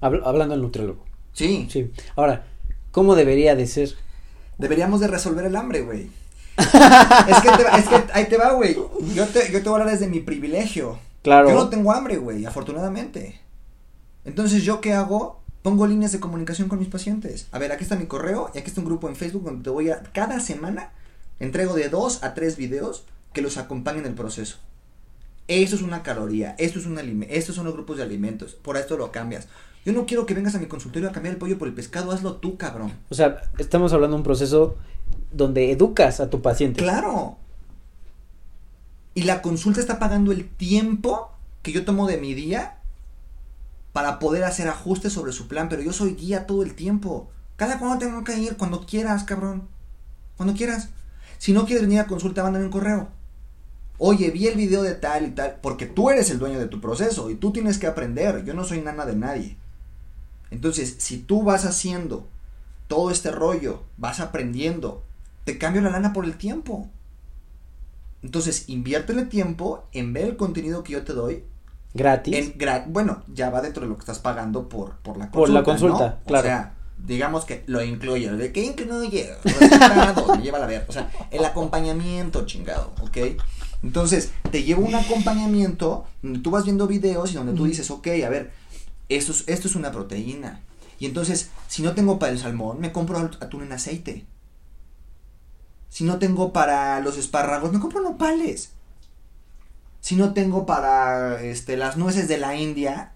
[0.00, 1.04] hablando del nutriólogo.
[1.34, 1.68] Sí.
[1.70, 1.92] Sí.
[2.16, 2.46] Ahora,
[2.90, 3.94] ¿cómo debería de ser?
[4.56, 6.08] Deberíamos de resolver el hambre, güey.
[6.56, 8.76] es, que es que ahí te va, güey.
[9.14, 10.98] Yo te, yo te voy a hablar desde mi privilegio.
[11.22, 11.48] Claro.
[11.48, 13.40] Yo no tengo hambre, güey, afortunadamente.
[14.24, 15.42] Entonces, ¿yo qué hago?
[15.62, 17.48] Pongo líneas de comunicación con mis pacientes.
[17.50, 19.70] A ver, aquí está mi correo y aquí está un grupo en Facebook donde te
[19.70, 20.02] voy a.
[20.12, 20.92] Cada semana
[21.40, 24.58] entrego de dos a tres videos que los acompañen en el proceso.
[25.48, 28.78] Esto es una caloría, esto es un alimento, estos son los grupos de alimentos, por
[28.78, 29.48] esto lo cambias.
[29.84, 32.10] Yo no quiero que vengas a mi consultorio a cambiar el pollo por el pescado,
[32.10, 32.92] hazlo tú, cabrón.
[33.10, 34.76] O sea, estamos hablando de un proceso
[35.30, 36.82] donde educas a tu paciente.
[36.82, 37.36] Claro.
[39.14, 41.30] Y la consulta está pagando el tiempo
[41.62, 42.78] que yo tomo de mi día
[43.92, 47.30] para poder hacer ajustes sobre su plan, pero yo soy guía todo el tiempo.
[47.56, 49.68] Cada cuando tengo que ir, cuando quieras, cabrón.
[50.36, 50.88] Cuando quieras.
[51.38, 53.08] Si no quieres venir a consulta, mándame un correo.
[53.98, 56.80] Oye, vi el video de tal y tal, porque tú eres el dueño de tu
[56.80, 58.44] proceso y tú tienes que aprender.
[58.44, 59.56] Yo no soy nana de nadie.
[60.54, 62.28] Entonces, si tú vas haciendo
[62.86, 65.02] todo este rollo, vas aprendiendo,
[65.42, 66.88] te cambio la lana por el tiempo.
[68.22, 71.42] Entonces, inviértele tiempo en ver el contenido que yo te doy
[71.92, 72.52] Gratis.
[72.86, 75.32] bueno, ya va dentro de lo que estás pagando por, por la consulta.
[75.32, 76.44] Por la consulta, claro.
[76.44, 78.30] O sea, digamos que lo incluye.
[78.30, 79.34] ¿De qué incluye?
[79.42, 80.86] Resultados, me lleva a la ver.
[80.88, 83.18] O sea, el acompañamiento, chingado, ¿ok?
[83.82, 88.06] Entonces, te llevo un acompañamiento donde tú vas viendo videos y donde tú dices, ok,
[88.24, 88.52] a ver,
[89.08, 90.60] esto es, esto es una proteína.
[90.98, 94.26] Y entonces, si no tengo para el salmón, me compro atún en aceite.
[95.88, 98.72] Si no tengo para los espárragos, me compro nopales
[100.04, 103.12] si no tengo para este las nueces de la India,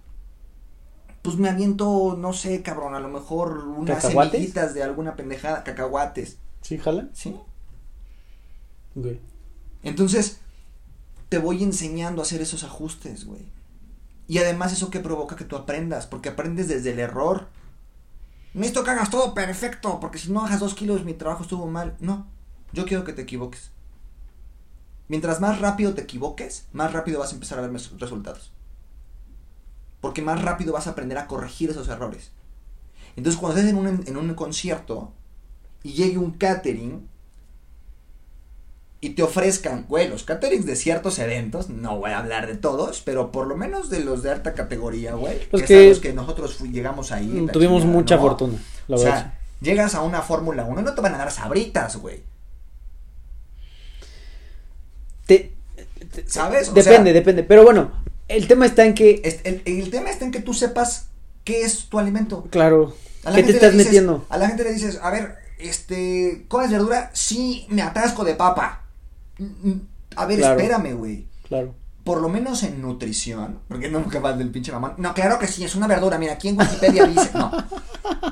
[1.20, 6.39] pues me aviento, no sé, cabrón, a lo mejor unas semillitas de alguna pendejada, cacahuates.
[6.62, 7.11] ¿Sí, jala?
[7.12, 7.36] Sí.
[9.82, 10.41] Entonces,
[11.28, 13.45] te voy enseñando a hacer esos ajustes, güey.
[14.28, 17.48] Y además eso que provoca que tú aprendas, porque aprendes desde el error.
[18.52, 21.96] Necesito que hagas todo perfecto, porque si no hagas dos kilos mi trabajo estuvo mal.
[21.98, 22.26] No,
[22.72, 23.70] yo quiero que te equivoques.
[25.08, 28.52] Mientras más rápido te equivoques, más rápido vas a empezar a ver resultados.
[30.02, 32.30] Porque más rápido vas a aprender a corregir esos errores.
[33.16, 35.12] Entonces, cuando estés en un, en un concierto
[35.82, 37.08] y llegue un catering
[39.01, 43.01] y te ofrezcan, güey, los caterings de ciertos eventos, no voy a hablar de todos,
[43.01, 46.59] pero por lo menos de los de alta categoría, güey, los que, los que nosotros
[46.61, 47.46] llegamos ahí.
[47.53, 51.14] Tuvimos mucha fortuna, la o sea, llegas a una Fórmula 1 y no te van
[51.14, 52.22] a dar sabritas, güey.
[56.26, 56.72] ¿Sabes?
[56.74, 57.44] depende, depende.
[57.44, 57.92] Pero bueno,
[58.28, 59.40] el tema está en que.
[59.44, 61.09] El, tema está en que tú sepas
[61.44, 62.46] qué es tu alimento.
[62.51, 62.96] Claro.
[63.34, 64.24] ¿Qué te estás metiendo?
[64.30, 67.11] A la gente le dices, a ver, este, ¿comes verdura?
[67.12, 68.88] Sí, me atasco de papa.
[70.16, 71.26] A ver, espérame, güey.
[71.47, 71.74] Claro.
[72.05, 74.95] Por lo menos en nutrición, porque no capaz del pinche mamón.
[74.97, 76.18] No, claro que sí, es una verdura.
[76.18, 77.51] Mira, aquí en Wikipedia dice, no.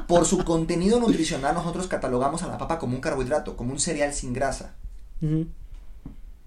[0.06, 4.14] Por su contenido nutricional, nosotros catalogamos a la papa como un carbohidrato, como un cereal
[4.14, 4.74] sin grasa.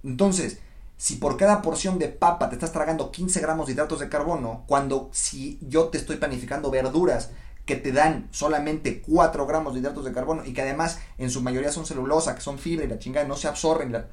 [0.03, 0.60] Entonces,
[0.97, 4.64] si por cada porción de papa te estás tragando 15 gramos de hidratos de carbono,
[4.66, 7.30] cuando si yo te estoy planificando verduras
[7.66, 11.41] que te dan solamente 4 gramos de hidratos de carbono y que además en su
[11.41, 14.05] mayoría son celulosa, que son fibra y la chingada no se absorben.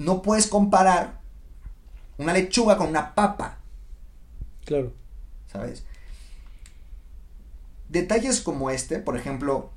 [0.00, 1.20] No puedes comparar
[2.16, 3.58] una lechuga con una papa.
[4.64, 4.94] Claro.
[5.52, 5.84] ¿Sabes?
[7.90, 9.68] Detalles como este, por ejemplo,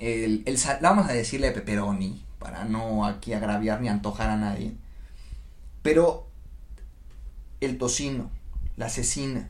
[0.00, 4.74] el, el vamos a decirle pepperoni, para no aquí agraviar ni antojar a nadie.
[5.80, 6.26] Pero
[7.62, 8.30] el tocino,
[8.76, 9.48] la cecina,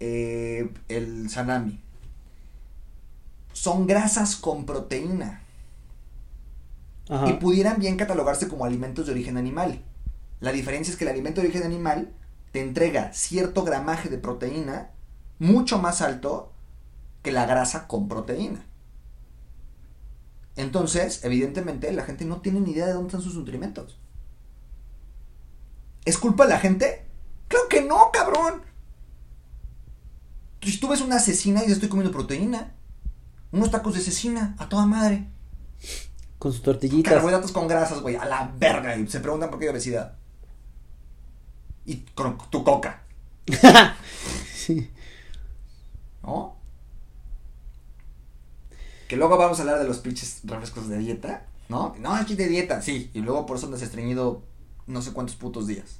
[0.00, 1.78] eh, el salami,
[3.52, 5.42] son grasas con proteína
[7.08, 7.28] Ajá.
[7.28, 9.82] y pudieran bien catalogarse como alimentos de origen animal.
[10.40, 12.12] La diferencia es que el alimento de origen animal
[12.52, 14.90] te entrega cierto gramaje de proteína
[15.38, 16.52] mucho más alto
[17.22, 18.64] que la grasa con proteína.
[20.56, 23.98] Entonces, evidentemente, la gente no tiene ni idea de dónde están sus nutrimentos.
[26.04, 27.06] ¿Es culpa de la gente?
[27.46, 28.62] Claro que no, cabrón.
[30.62, 32.74] Si tú ves una asesina y estoy comiendo proteína,
[33.52, 35.28] unos tacos de cecina, a toda madre.
[36.38, 37.12] Con sus tortillitas.
[37.14, 38.96] Carbohidratos con grasas, güey, a la verga.
[38.96, 40.14] Y se preguntan por qué hay obesidad.
[41.84, 43.02] Y con tu coca,
[44.54, 44.90] sí.
[46.22, 46.54] ¿no?
[49.08, 51.94] Que luego vamos a hablar de los pinches refrescos de dieta, ¿no?
[51.98, 53.10] No, aquí de dieta, sí.
[53.14, 54.42] Y luego por eso andas estreñido
[54.86, 55.98] no sé cuántos putos días.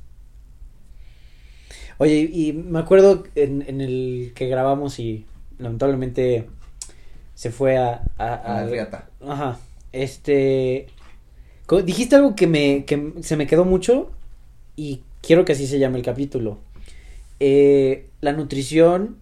[1.96, 5.26] Oye, y me acuerdo en, en el que grabamos y
[5.58, 6.48] lamentablemente
[7.34, 8.02] se fue a...
[8.18, 9.08] a, A la a- riata.
[9.26, 9.58] Ajá.
[9.92, 10.88] Este...
[11.84, 14.10] Dijiste algo que me, que se me quedó mucho
[14.74, 16.58] y quiero que así se llame el capítulo.
[17.40, 19.18] Eh, la nutrición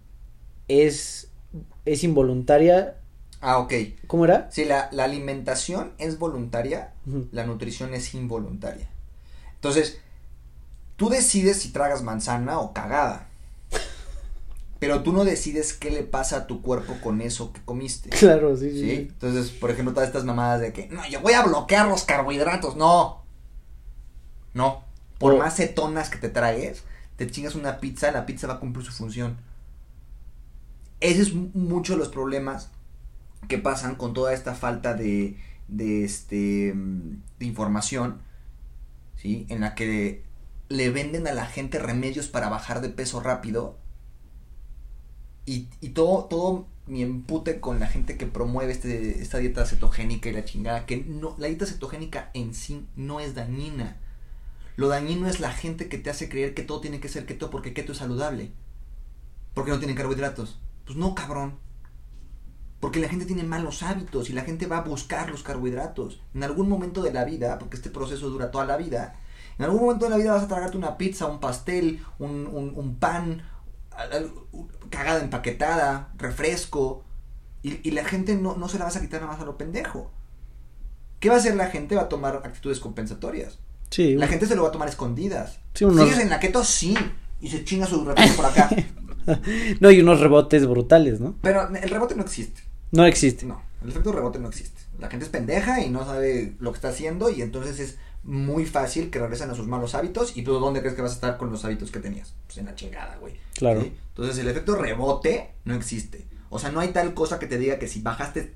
[0.68, 1.28] es,
[1.84, 2.98] es involuntaria.
[3.40, 3.74] Ah, ok.
[4.06, 4.48] ¿Cómo era?
[4.52, 6.92] Sí, la, la alimentación es voluntaria,
[7.32, 8.88] la nutrición es involuntaria.
[9.54, 9.98] Entonces,
[10.96, 13.28] tú decides si tragas manzana o cagada.
[14.78, 18.10] Pero tú no decides qué le pasa a tu cuerpo con eso que comiste.
[18.10, 18.80] Claro, sí, sí.
[18.80, 18.90] ¿Sí?
[19.10, 22.76] Entonces, por ejemplo, todas estas mamadas de que, no, yo voy a bloquear los carbohidratos.
[22.76, 23.24] No.
[24.54, 24.84] No.
[25.18, 26.84] Por O- más cetonas que te tragues,
[27.16, 29.38] te chingas una pizza, la pizza va a cumplir su función.
[31.00, 32.70] Ese es mu- mucho de los problemas
[33.48, 38.20] que pasan con toda esta falta de, de, este, mm, de información,
[39.16, 39.46] ¿sí?
[39.48, 40.24] En la que
[40.68, 43.78] le venden a la gente remedios para bajar de peso rápido
[45.46, 50.32] y, todo, todo mi empute con la gente que promueve este, esta dieta cetogénica y
[50.32, 53.96] la chingada, que no, la dieta cetogénica en sí no es dañina.
[54.76, 57.48] Lo dañino es la gente que te hace creer que todo tiene que ser keto
[57.48, 58.52] porque keto es saludable.
[59.54, 60.60] Porque no tiene carbohidratos.
[60.84, 61.58] Pues no, cabrón.
[62.80, 66.20] Porque la gente tiene malos hábitos y la gente va a buscar los carbohidratos.
[66.34, 69.18] En algún momento de la vida, porque este proceso dura toda la vida,
[69.58, 72.96] en algún momento de la vida vas a tragarte una pizza, un pastel, un, un,
[72.96, 73.42] pan,
[74.90, 77.04] cagada empaquetada, refresco.
[77.62, 79.56] Y, y la gente no, no se la vas a quitar nada más a lo
[79.58, 80.10] pendejo.
[81.20, 81.96] ¿Qué va a hacer la gente?
[81.96, 83.58] Va a tomar actitudes compensatorias.
[83.90, 85.58] Sí, La gente se lo va a tomar escondidas.
[85.74, 86.62] Sí, unos- ¿Sigues en la keto?
[86.64, 86.94] Sí.
[87.40, 88.68] Y se chinga su refresco por acá.
[89.80, 91.34] No, y unos rebotes brutales, ¿no?
[91.42, 92.62] Pero el rebote no existe.
[92.92, 93.44] No existe.
[93.44, 94.82] No, el efecto rebote no existe.
[95.00, 98.66] La gente es pendeja y no sabe lo que está haciendo y entonces es muy
[98.66, 101.36] fácil que regresen a sus malos hábitos y tú dónde crees que vas a estar
[101.38, 102.34] con los hábitos que tenías.
[102.46, 103.34] Pues en la chingada, güey.
[103.54, 103.80] Claro.
[103.82, 103.96] ¿Sí?
[104.08, 106.26] Entonces el efecto rebote no existe.
[106.50, 108.54] O sea, no hay tal cosa que te diga que si bajaste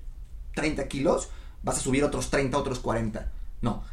[0.54, 1.28] 30 kilos
[1.62, 3.30] vas a subir otros 30, otros 40.
[3.62, 3.84] No.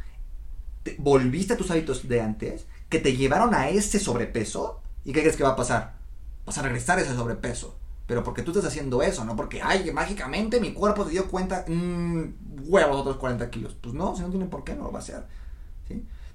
[0.82, 5.20] Te- volviste a tus hábitos de antes que te llevaron a ese sobrepeso y ¿qué
[5.20, 5.94] crees que va a pasar?
[6.44, 7.76] Vas a regresar a ese sobrepeso.
[8.06, 11.66] Pero porque tú estás haciendo eso, no porque, ay, mágicamente mi cuerpo se dio cuenta,
[11.68, 12.22] mmm,
[12.66, 13.76] huevos, otros 40 kilos.
[13.80, 15.24] Pues no, si no tiene por qué, no lo va a hacer.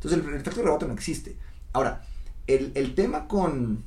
[0.04, 1.38] Entonces el, efecto rebote no existe.
[1.72, 2.04] Ahora,
[2.47, 3.86] el, el tema con,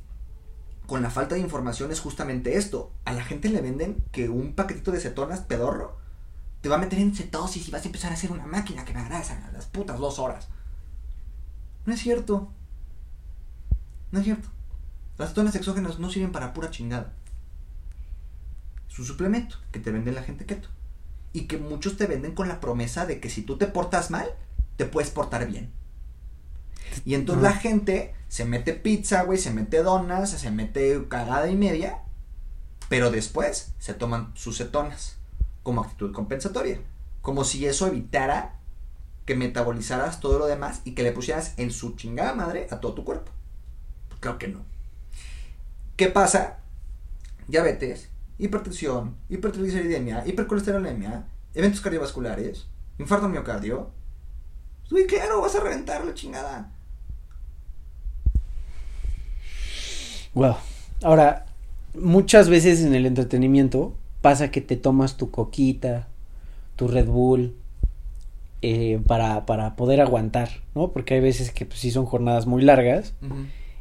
[0.87, 2.91] con la falta de información es justamente esto.
[3.05, 5.97] A la gente le venden que un paquetito de cetonas pedorro
[6.61, 8.93] te va a meter en cetosis y vas a empezar a hacer una máquina que
[8.93, 10.47] me agrasa a las putas dos horas.
[11.85, 12.49] No es cierto.
[14.11, 14.49] No es cierto.
[15.19, 17.13] Las cetonas exógenas no sirven para pura chingada.
[18.89, 20.69] Es un suplemento que te vende la gente keto.
[21.31, 24.27] Y que muchos te venden con la promesa de que si tú te portas mal,
[24.77, 25.71] te puedes portar bien.
[27.05, 31.55] Y entonces la gente se mete pizza, güey, se mete donas, se mete cagada y
[31.55, 32.03] media,
[32.89, 35.17] pero después se toman sus cetonas
[35.63, 36.79] como actitud compensatoria.
[37.21, 38.59] Como si eso evitara
[39.25, 42.93] que metabolizaras todo lo demás y que le pusieras en su chingada madre a todo
[42.93, 43.31] tu cuerpo.
[44.21, 44.61] Claro que no.
[45.97, 46.59] ¿Qué pasa?
[47.47, 52.67] Diabetes, hipertensión, hipertrigliceridemia, hipercolesterolemia, eventos cardiovasculares,
[52.99, 53.91] infarto al miocardio.
[54.91, 56.71] Uy, claro, vas a reventar la chingada.
[60.37, 60.55] Wow.
[61.03, 61.45] Ahora,
[61.99, 66.07] muchas veces en el entretenimiento pasa que te tomas tu coquita,
[66.75, 67.55] tu Red Bull,
[68.61, 70.89] eh, para, para poder aguantar, ¿no?
[70.89, 73.13] Porque hay veces que pues, sí son jornadas muy largas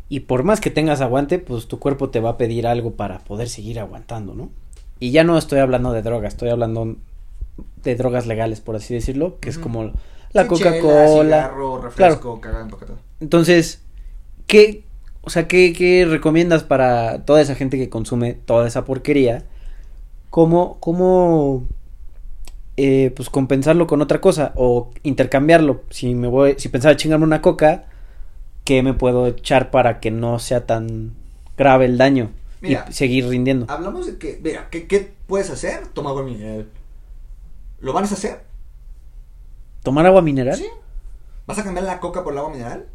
[0.09, 3.19] y por más que tengas aguante, pues tu cuerpo te va a pedir algo para
[3.19, 4.51] poder seguir aguantando, ¿no?
[4.99, 6.97] Y ya no estoy hablando de drogas, estoy hablando
[7.83, 9.93] de drogas legales, por así decirlo, que es como
[10.33, 11.53] la Sí, Coca-Cola.
[13.21, 13.83] Entonces,
[14.47, 14.86] ¿qué?
[15.27, 19.43] O sea, ¿qué, ¿qué recomiendas para toda esa gente que consume toda esa porquería?
[20.31, 21.65] ¿Cómo, cómo
[22.77, 25.83] eh, pues compensarlo con otra cosa o intercambiarlo?
[25.91, 27.87] Si me voy, si pensaba chingarme una coca,
[28.63, 31.17] ¿qué me puedo echar para que no sea tan
[31.59, 33.67] grave el daño Mira, y seguir rindiendo?
[33.69, 35.89] Hablamos de que, mira, ¿qué, qué puedes hacer?
[35.89, 36.69] Toma agua mineral.
[37.81, 38.43] ¿Lo vas a hacer?
[39.83, 40.55] ¿Tomar agua mineral?
[40.55, 40.69] Sí.
[41.49, 42.87] ¿Vas a cambiar la coca por el agua mineral?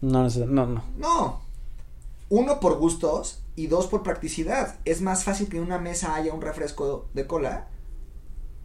[0.00, 0.84] No, no, sé, no, no.
[0.96, 1.42] No.
[2.28, 4.76] Uno por gustos y dos por practicidad.
[4.84, 7.68] Es más fácil que en una mesa haya un refresco de cola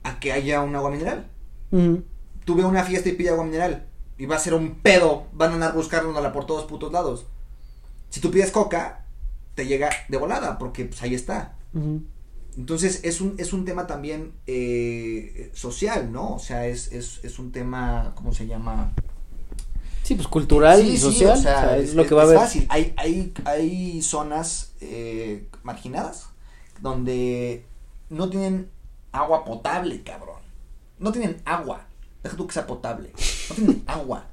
[0.03, 1.29] a que haya un agua mineral.
[1.71, 2.03] Ujú.
[2.45, 5.27] Tú ve una fiesta y pide agua mineral y va a ser un pedo.
[5.33, 7.25] Van a andar buscándola por todos putos lados.
[8.09, 9.05] Si tú pides coca,
[9.55, 11.55] te llega de volada porque pues ahí está.
[12.55, 16.35] Entonces es un, es un tema también eh, social, ¿no?
[16.35, 18.93] O sea, es, es, es un tema, ¿cómo se llama?
[20.03, 21.31] Sí, pues cultural Sí, y sí, social.
[21.37, 22.41] o sea, o sea, es, es, lo que va a es haber.
[22.41, 22.65] fácil.
[22.69, 26.27] Hay, hay, hay zonas eh, marginadas
[26.81, 27.65] donde
[28.09, 28.69] no tienen
[29.13, 30.41] agua potable, cabrón.
[30.99, 31.87] No tienen agua.
[32.21, 33.11] Deja tú que sea potable.
[33.49, 34.25] No tienen agua.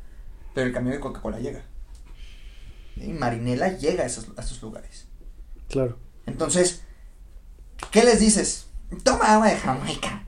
[0.55, 1.63] Pero el camión de Coca-Cola llega.
[2.97, 5.07] Y Marinela llega a esos, a esos lugares.
[5.69, 5.97] Claro.
[6.27, 6.83] Entonces,
[7.93, 8.67] ¿qué les dices?
[9.05, 10.25] Toma agua de Jamaica.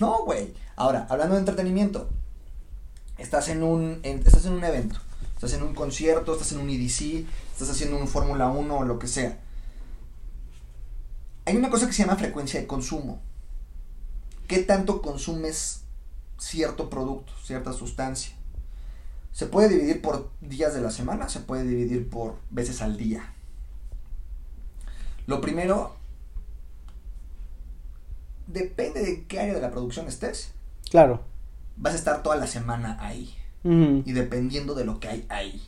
[0.00, 0.54] No, güey.
[0.76, 2.08] Ahora, hablando de entretenimiento,
[3.18, 4.98] estás en un, estás en un evento,
[5.34, 8.98] estás en un concierto, estás en un EDC, estás haciendo un Fórmula 1 o lo
[8.98, 9.38] que sea.
[11.44, 13.20] Hay una cosa que se llama frecuencia de consumo.
[14.48, 15.82] ¿Qué tanto consumes
[16.38, 18.34] cierto producto, cierta sustancia?
[19.32, 23.32] Se puede dividir por días de la semana, se puede dividir por veces al día.
[25.26, 25.96] Lo primero,
[28.46, 30.52] depende de qué área de la producción estés,
[30.90, 31.24] Claro.
[31.76, 33.34] Vas a estar toda la semana ahí.
[34.06, 35.60] Y dependiendo de lo que hay ahí.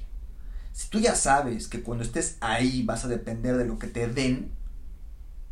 [0.72, 4.06] Si tú ya sabes que cuando estés ahí vas a depender de lo que te
[4.06, 4.52] den,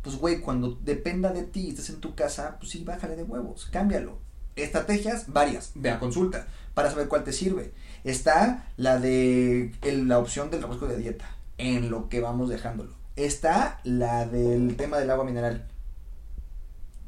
[0.01, 3.23] pues güey, cuando dependa de ti y estés en tu casa, pues sí, bájale de
[3.23, 4.19] huevos, cámbialo.
[4.55, 7.73] Estrategias varias, ve a consulta para saber cuál te sirve.
[8.05, 12.95] Está la de el- la opción del refresco de dieta, en lo que vamos dejándolo.
[13.17, 15.67] Está la del tema del agua mineral,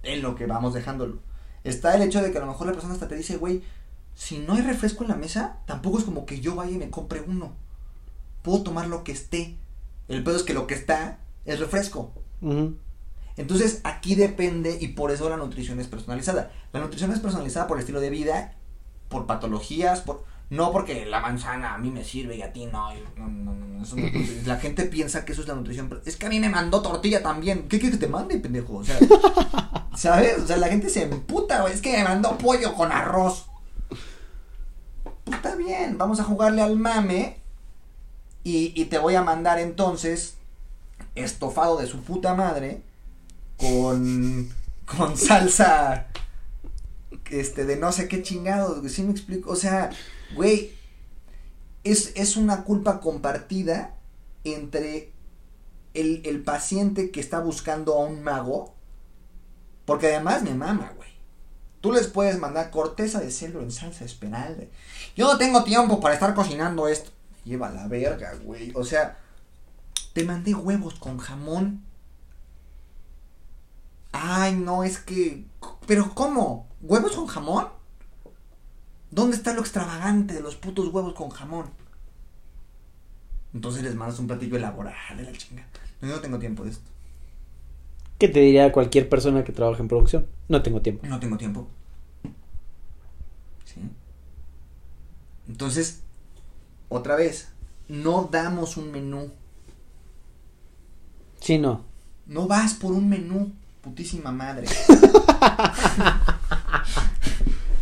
[0.03, 1.19] en lo que vamos dejándolo.
[1.63, 3.63] Está el hecho de que a lo mejor la persona hasta te dice, güey,
[4.15, 6.89] si no hay refresco en la mesa, tampoco es como que yo vaya y me
[6.89, 7.53] compre uno.
[8.41, 9.55] Puedo tomar lo que esté.
[10.07, 12.11] El pedo es que lo que está es refresco.
[13.37, 16.51] Entonces aquí depende y por eso la nutrición es personalizada.
[16.73, 18.55] La nutrición es personalizada por el estilo de vida,
[19.07, 22.89] por patologías, por no porque la manzana a mí me sirve y a ti no.
[23.17, 23.95] no, no, eso
[24.45, 25.89] la gente piensa que eso es la nutrición.
[25.89, 27.67] pero Es que a mí me mandó tortilla también.
[27.67, 28.77] ¿Qué quieres que te mande, pendejo?
[28.77, 28.97] O sea,
[29.95, 30.39] ¿sabes?
[30.39, 31.73] O sea, la gente se emputa, güey.
[31.73, 33.45] Es que me mandó pollo con arroz.
[35.23, 37.37] Pues está bien, vamos a jugarle al mame.
[38.43, 40.37] Y, y te voy a mandar entonces
[41.13, 42.81] estofado de su puta madre
[43.57, 44.49] con,
[44.85, 46.07] con salsa
[47.29, 49.51] este de no sé qué chingados, güey, ¿sí me explico?
[49.51, 49.91] O sea,
[50.35, 50.73] güey,
[51.83, 53.95] es, es una culpa compartida
[54.43, 55.13] entre
[55.93, 58.75] el, el paciente que está buscando a un mago,
[59.85, 61.09] porque además me mama, güey.
[61.81, 64.65] Tú les puedes mandar corteza de cedro en salsa esmeralda.
[65.15, 67.11] Yo no tengo tiempo para estar cocinando esto.
[67.45, 68.73] Lleva la verga, güey.
[68.75, 69.17] O sea,
[70.13, 71.85] te mandé huevos con jamón.
[74.11, 75.45] Ay, no, es que...
[75.87, 76.67] Pero ¿cómo?
[76.81, 77.69] ¿Huevos con jamón?
[79.11, 81.65] ¿Dónde está lo extravagante de los putos huevos con jamón?
[83.53, 85.65] Entonces les mandas un platillo elaborado de la chinga.
[86.01, 86.89] No, yo no tengo tiempo de esto.
[88.19, 90.27] ¿Qué te diría cualquier persona que trabaja en producción?
[90.47, 91.07] No tengo tiempo.
[91.07, 91.67] No tengo tiempo.
[93.65, 93.81] ¿Sí?
[95.47, 96.01] Entonces,
[96.89, 97.49] otra vez,
[97.87, 99.31] no damos un menú.
[101.39, 101.85] Sí, no.
[102.27, 103.51] No vas por un menú,
[103.81, 104.67] putísima madre.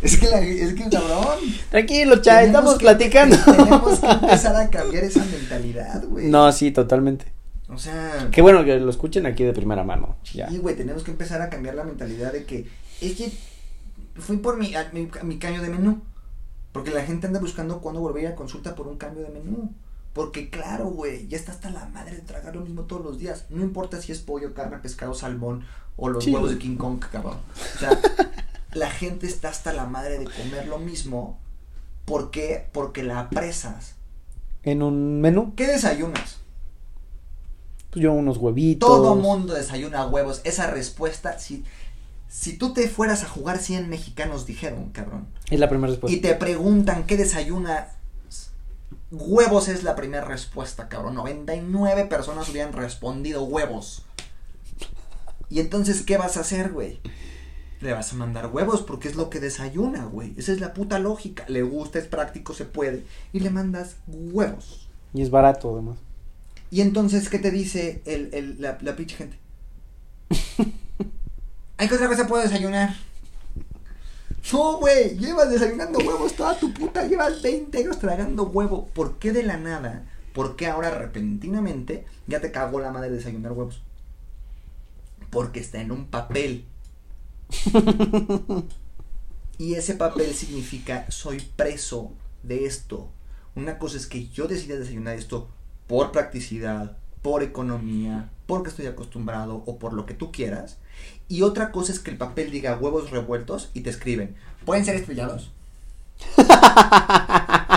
[0.02, 1.40] es que la, es que cabrón.
[1.70, 3.36] Tranquilo, Chay, estamos que- platicando.
[3.46, 6.28] Tenemos que empezar a cambiar esa mentalidad, güey.
[6.28, 7.32] No, sí, totalmente.
[7.70, 10.16] O sea, Qué bueno que lo escuchen aquí de primera mano.
[10.34, 10.50] Ya.
[10.50, 12.66] Sí, güey, tenemos que empezar a cambiar la mentalidad de que
[13.02, 13.32] es que
[14.16, 16.02] fui por mi, a- mi, mi cambio de menú.
[16.72, 19.72] Porque la gente anda buscando cuándo volver a consulta por un cambio de menú.
[20.14, 23.46] Porque claro, güey, ya está hasta la madre de tragar lo mismo todos los días.
[23.50, 25.64] No importa si es pollo, carne, pescado, salmón
[25.96, 26.32] o los Sí.
[26.34, 27.38] huevos de King Kong, cabrón.
[27.76, 27.90] O sea,
[28.74, 31.40] la gente está hasta la madre de comer lo mismo.
[32.06, 32.68] ¿Por qué?
[32.72, 33.96] Porque la apresas.
[34.64, 36.38] En un menú, ¿Qué desayunas?
[37.92, 38.88] pues yo unos huevitos.
[38.88, 40.42] Todo mundo desayuna huevos.
[40.44, 41.64] Esa respuesta, si,
[42.28, 45.28] si tú te fueras a jugar 100 mexicanos, dijeron, cabrón.
[45.50, 46.16] Es la primera respuesta.
[46.16, 47.90] Y te preguntan qué desayuna.
[49.10, 51.16] Huevos es la primera respuesta, cabrón.
[51.16, 54.04] 99 personas hubieran respondido huevos.
[55.50, 57.00] Y entonces, ¿qué vas a hacer, güey?
[57.80, 60.34] Le vas a mandar huevos porque es lo que desayuna, güey.
[60.38, 61.46] Esa es la puta lógica.
[61.48, 63.06] Le gusta, es práctico, se puede.
[63.34, 64.88] Y le mandas huevos.
[65.14, 66.00] Y es barato, además.
[66.72, 69.38] Y entonces, ¿qué te dice el, el, la, la pinche gente?
[71.78, 72.96] ¿Hay que otra cosa puedo desayunar?
[74.52, 78.88] No, güey, llevas desayunando huevos toda tu puta, llevas 20 años tragando huevo.
[78.94, 80.06] ¿Por qué de la nada?
[80.34, 83.82] ¿Por qué ahora repentinamente ya te cagó la madre de desayunar huevos?
[85.30, 86.66] Porque está en un papel.
[89.58, 92.12] y ese papel significa soy preso
[92.44, 93.10] de esto.
[93.56, 95.50] Una cosa es que yo decida desayunar esto
[95.88, 100.78] por practicidad, por economía, porque estoy acostumbrado o por lo que tú quieras.
[101.28, 104.36] Y otra cosa es que el papel diga huevos revueltos y te escriben,
[104.66, 105.52] ¿pueden ser estrellados?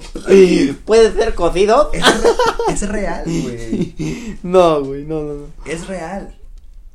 [0.84, 1.90] ¿Puede ser cocido?
[1.92, 3.94] Es, re- es real, güey.
[4.42, 5.46] No, güey, no, no, no.
[5.66, 6.34] Es real,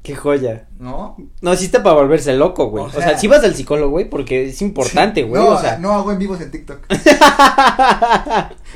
[0.03, 0.67] Qué joya.
[0.79, 1.15] ¿no?
[1.41, 2.85] No, sí está para volverse loco, güey.
[2.85, 5.39] O O sea- sea, sí vas al psicólogo, güey, porque es importante, güey.
[5.43, 6.79] no, o sea, no hago en vivos en TikTok.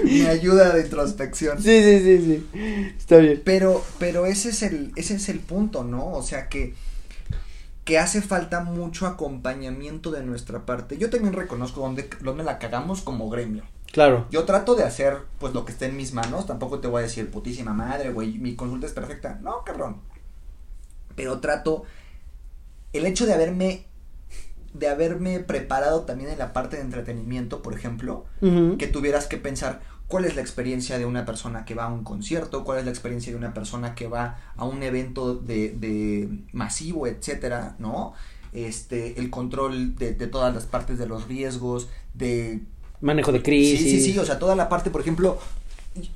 [0.04, 1.62] Me ayuda de introspección.
[1.62, 2.20] sí, sí, sí,
[2.54, 2.92] sí.
[2.98, 3.42] Está bien.
[3.44, 6.12] Pero, pero ese es el, ese es el punto, ¿no?
[6.12, 6.76] O sea que,
[7.86, 10.98] que hace falta mucho acompañamiento de nuestra parte.
[10.98, 13.64] Yo también reconozco donde, donde la cagamos como gremio.
[13.96, 14.28] Claro.
[14.30, 16.46] Yo trato de hacer, pues, lo que esté en mis manos.
[16.46, 19.40] Tampoco te voy a decir, putísima madre, güey, mi consulta es perfecta.
[19.42, 20.02] No, cabrón.
[21.16, 21.84] Pero trato,
[22.92, 23.86] el hecho de haberme,
[24.74, 29.80] de haberme preparado también en la parte de entretenimiento, por ejemplo, que tuvieras que pensar
[30.08, 32.92] cuál es la experiencia de una persona que va a un concierto, cuál es la
[32.92, 38.12] experiencia de una persona que va a un evento de, de masivo, etcétera, ¿no?
[38.52, 42.62] Este, el control de, de todas las partes de los riesgos, de
[43.06, 43.80] Manejo de crisis.
[43.80, 45.40] Sí, sí, sí, o sea, toda la parte, por ejemplo,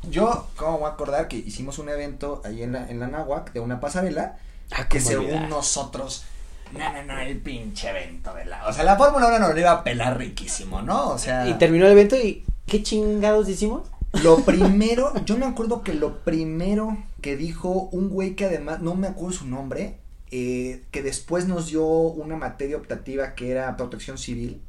[0.09, 3.53] yo, ¿cómo voy a acordar que hicimos un evento ahí en la, en la Náhuac
[3.53, 4.37] de una pasarela
[4.71, 5.49] Ah, que según olvidar.
[5.49, 6.23] nosotros,
[6.71, 8.67] no, no, no, el pinche evento de la...
[8.67, 11.09] O sea, la Fórmula 1 nos lo iba a pelar riquísimo, ¿no?
[11.09, 11.47] O sea...
[11.47, 13.87] Y terminó el evento y ¿qué chingados hicimos?
[14.23, 18.95] Lo primero, yo me acuerdo que lo primero que dijo un güey que además, no
[18.95, 19.97] me acuerdo su nombre,
[20.31, 24.61] eh, que después nos dio una materia optativa que era protección civil.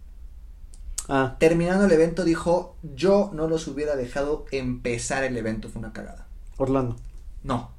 [1.10, 5.92] Ah, Terminando el evento dijo, yo no los hubiera dejado empezar el evento, fue una
[5.92, 6.26] cagada.
[6.56, 6.96] Orlando.
[7.42, 7.70] No,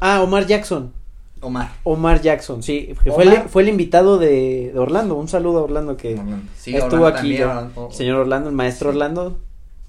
[0.00, 0.92] Ah, Omar Jackson.
[1.40, 1.72] Omar.
[1.84, 2.94] Omar Jackson, sí.
[3.14, 5.14] Fue, el, fue el invitado de, de Orlando.
[5.16, 6.20] Un saludo a Orlando que
[6.56, 7.16] Sí, estuvo Orlando aquí.
[7.16, 7.48] también, yo.
[7.50, 8.96] Orlando- Señor Orlando, el maestro Sí.
[8.96, 9.38] Orlando.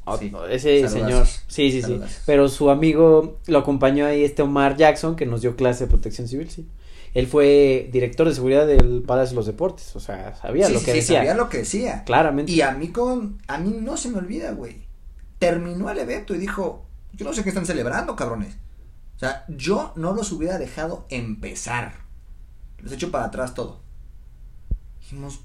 [0.06, 0.32] Oh, Sí.
[0.50, 0.92] Ese Saludazos.
[1.10, 1.28] señor.
[1.48, 2.02] Sí, sí, sí.
[2.26, 6.28] Pero su amigo lo acompañó ahí, este Omar Jackson, que nos dio clase de protección
[6.28, 6.68] civil, sí.
[7.14, 9.96] Él fue director de seguridad del Palacio de los Deportes.
[9.96, 11.18] O sea, sabía Sí, lo sí, que sí, decía.
[11.20, 12.04] sabía lo que decía.
[12.06, 12.52] Claramente.
[12.52, 14.88] Y a mí con, a mí no se me olvida, güey.
[15.40, 18.56] Terminó el evento y dijo, yo no sé qué están celebrando, cabrones.
[19.16, 21.94] O sea, yo no los hubiera dejado empezar.
[22.78, 23.82] Los he hecho para atrás todo.
[25.00, 25.42] Dijimos,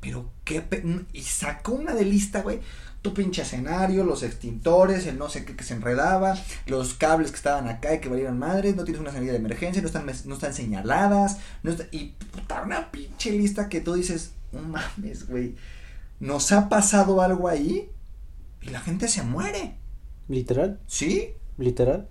[0.00, 0.82] pero qué pe-".
[1.12, 2.60] y sacó una de lista, güey.
[3.06, 6.34] Tu pinche escenario, los extintores, el no sé qué que se enredaba,
[6.66, 9.80] los cables que estaban acá y que valieron madres, no tienes una salida de emergencia,
[9.80, 14.32] no están, no están señaladas, no está- y puta, una pinche lista que tú dices,
[14.50, 15.54] no mames, güey,
[16.18, 17.90] nos ha pasado algo ahí
[18.60, 19.76] y la gente se muere,
[20.28, 21.34] Literal, ¿sí?
[21.58, 22.08] literal.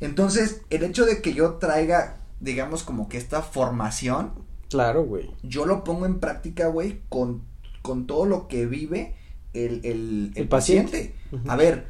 [0.00, 4.32] Entonces, el hecho de que yo traiga, digamos, como que esta formación,
[4.68, 5.30] Claro, güey.
[5.44, 7.42] yo lo pongo en práctica, güey, con,
[7.82, 9.14] con todo lo que vive
[9.54, 11.14] el, el, el paciente.
[11.46, 11.86] A ver,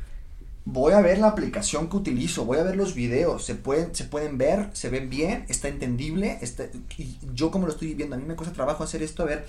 [0.65, 4.05] voy a ver la aplicación que utilizo, voy a ver los videos, se pueden, se
[4.05, 6.65] pueden ver, se ven bien, está entendible, está,
[6.99, 9.47] y yo como lo estoy viviendo, a mí me cuesta trabajo hacer esto, a ver,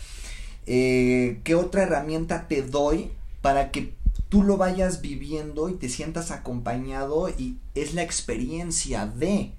[0.66, 3.94] eh, ¿qué otra herramienta te doy para que
[4.30, 9.52] tú lo vayas viviendo y te sientas acompañado y es la experiencia de,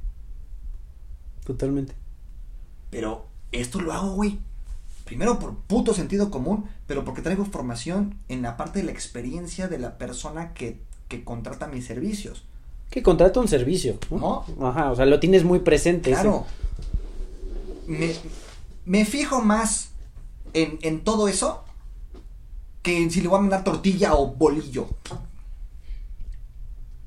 [1.45, 1.95] Totalmente.
[2.91, 4.39] pero esto lo hago, güey.
[5.13, 9.69] Primero por puto sentido común, pero porque traigo formación en la parte de la experiencia
[9.69, 12.45] de la persona que, que contrata mis servicios.
[12.89, 14.47] Que contrata un servicio, ¿no?
[14.59, 14.69] ¿No?
[14.69, 16.13] Ajá, o sea, lo tienes muy presente.
[16.13, 16.47] ese- Claro.
[17.87, 18.15] Me,
[18.87, 19.91] me fijo más
[20.55, 21.63] en, en todo eso
[22.81, 24.89] que en si le voy a mandar tortilla o bolillo.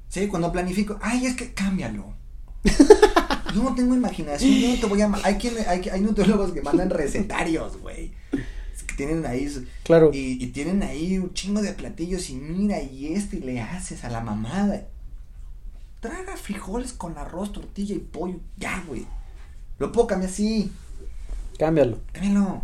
[0.09, 2.05] Sí, cuando planifico, ay, es que cámbialo.
[3.55, 5.09] Yo no tengo imaginación, yo no te voy a...
[5.23, 8.11] Hay, quien, hay, hay nutriólogos que mandan recetarios, güey.
[8.73, 9.49] Es que tienen ahí...
[9.83, 10.11] Claro.
[10.13, 14.03] Y, y tienen ahí un chingo de platillos y mira y esto y le haces
[14.03, 14.87] a la mamada.
[16.01, 18.41] traga frijoles con arroz, tortilla y pollo.
[18.57, 19.07] Ya, güey.
[19.79, 20.69] Lo puedo cambiar, sí.
[21.57, 21.99] Cámbialo.
[22.11, 22.61] Cámbialo.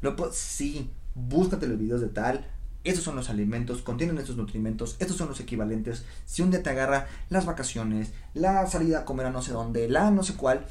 [0.00, 0.90] Lo puedo, sí.
[1.16, 2.46] Búscate los videos de tal.
[2.82, 6.04] Estos son los alimentos, contienen estos nutrimentos, estos son los equivalentes.
[6.24, 9.88] Si un día te agarra las vacaciones, la salida a comer a no sé dónde,
[9.88, 10.66] la no sé cuál,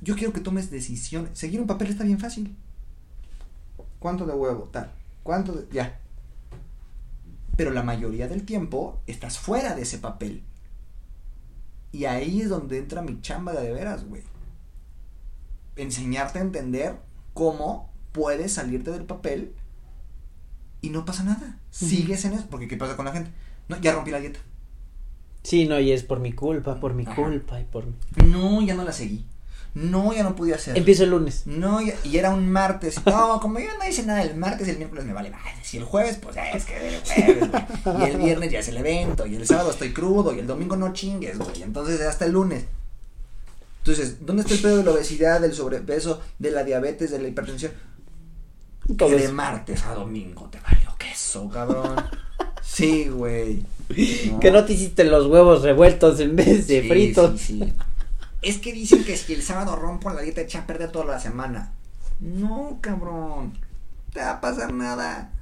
[0.00, 1.30] yo quiero que tomes decisión.
[1.34, 2.56] Seguir un papel está bien fácil.
[4.00, 4.68] ¿Cuánto de huevo?
[4.72, 4.90] Tal.
[5.22, 5.68] ¿Cuánto de.?
[5.72, 6.00] Ya.
[7.56, 10.42] Pero la mayoría del tiempo estás fuera de ese papel.
[11.92, 14.24] Y ahí es donde entra mi chamba de veras, güey.
[15.76, 16.96] Enseñarte a entender
[17.34, 19.54] cómo puedes salirte del papel
[20.82, 21.58] y no pasa nada.
[21.70, 22.44] Sigues en eso.
[22.50, 23.30] Porque ¿qué pasa con la gente?
[23.68, 24.40] No, ya rompí la dieta.
[25.42, 27.14] Sí, no, y es por mi culpa, por mi Ajá.
[27.16, 27.94] culpa y por mi...
[28.26, 29.24] No, ya no la seguí.
[29.74, 30.76] No, ya no pude hacer.
[30.76, 31.46] Empiezo el lunes.
[31.46, 33.00] No, ya- y era un martes.
[33.06, 35.54] No, como yo no hice nada el martes, el miércoles me vale madre.
[35.62, 37.50] Si el jueves, pues ya es que el jueves,
[37.84, 38.00] güey.
[38.00, 39.26] Y el viernes ya es el evento.
[39.26, 40.34] Y el sábado estoy crudo.
[40.34, 41.62] Y el domingo no chingues, güey.
[41.62, 42.66] Entonces hasta el lunes.
[43.78, 47.28] Entonces, ¿dónde está el pedo de la obesidad, del sobrepeso, de la diabetes, de la
[47.28, 47.72] hipertensión?
[48.96, 51.96] Que de martes a domingo te valió queso, cabrón.
[52.64, 53.64] Sí, güey.
[54.40, 57.38] Que no te hiciste los huevos revueltos en vez de Sí, fritos.
[57.40, 57.72] sí, sí.
[58.40, 61.20] Es que dicen que si el sábado rompo la dieta echa a perder toda la
[61.20, 61.72] semana.
[62.20, 63.52] No, cabrón.
[64.12, 65.32] Te va a pasar nada.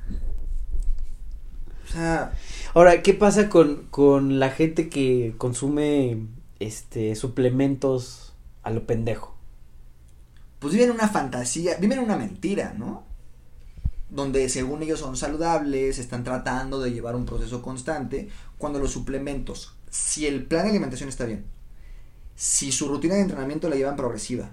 [1.88, 2.32] O sea,
[2.74, 6.18] Ahora, ¿qué pasa con, con la gente que consume
[6.58, 8.32] este suplementos
[8.62, 9.36] a lo pendejo?
[10.58, 13.04] pues viven una fantasía, viven una mentira, ¿no?
[14.10, 19.76] Donde según ellos son saludables, están tratando de llevar un proceso constante, cuando los suplementos,
[19.88, 21.44] si el plan de alimentación está bien,
[22.34, 24.50] si su rutina de entrenamiento la llevan progresiva,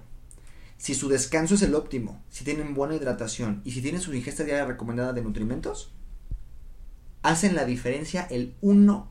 [0.76, 4.44] si su descanso es el óptimo, si tienen buena hidratación y si tienen su ingesta
[4.44, 5.92] diaria recomendada de nutrimentos,
[7.22, 9.04] hacen la diferencia el 1%.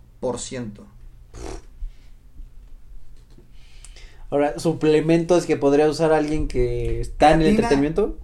[4.30, 8.18] Ahora, suplementos que podría usar alguien que está en el entretenimiento.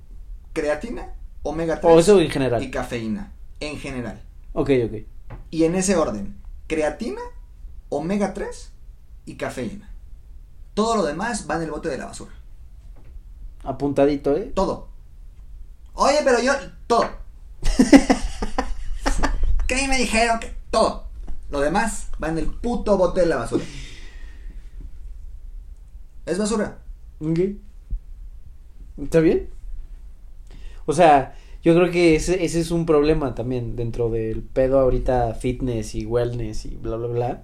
[0.51, 1.13] Creatina,
[1.44, 2.64] omega 3 O eso en general.
[2.64, 4.22] y cafeína, en general.
[4.54, 4.94] Ok, ok.
[5.52, 7.22] Y en ese orden, creatina,
[7.89, 8.72] omega 3
[9.26, 9.89] y cafeína.
[10.74, 12.32] Todo lo demás va en el bote de la basura.
[13.64, 14.52] Apuntadito, ¿eh?
[14.56, 14.88] Todo.
[15.94, 16.54] Oye, pero yo,
[16.88, 17.08] todo.
[19.74, 21.08] ahí me dijeron que todo.
[21.50, 23.64] Lo demás va en el puto bote de la basura.
[26.26, 26.80] Es basura.
[27.20, 27.39] Ok.
[28.98, 29.50] ¿Está bien?
[30.86, 35.34] O sea, yo creo que ese, ese es un problema también dentro del pedo ahorita
[35.36, 37.44] fitness y wellness y bla bla bla.